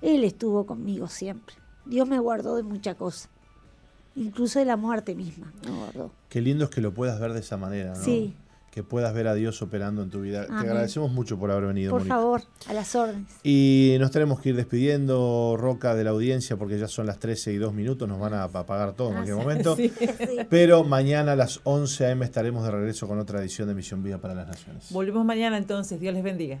[0.00, 1.56] Él estuvo conmigo siempre.
[1.84, 3.28] Dios me guardó de muchas cosas.
[4.18, 6.12] Incluso de la muerte misma guardó.
[6.28, 8.02] Qué lindo es que lo puedas ver de esa manera, ¿no?
[8.02, 8.34] Sí.
[8.70, 10.46] Que puedas ver a Dios operando en tu vida.
[10.46, 13.26] Te agradecemos mucho por haber venido, Por favor, a las órdenes.
[13.42, 17.52] Y nos tenemos que ir despidiendo, Roca, de la audiencia, porque ya son las 13
[17.54, 19.42] y 2 minutos, nos van a apagar todo en Ah, cualquier sí.
[19.42, 19.76] momento.
[19.76, 19.88] Sí.
[19.98, 20.38] Sí.
[20.50, 22.24] Pero mañana a las 11 a.m.
[22.24, 24.92] estaremos de regreso con otra edición de Misión Vida para las Naciones.
[24.92, 25.98] Volvemos mañana entonces.
[25.98, 26.60] Dios les bendiga.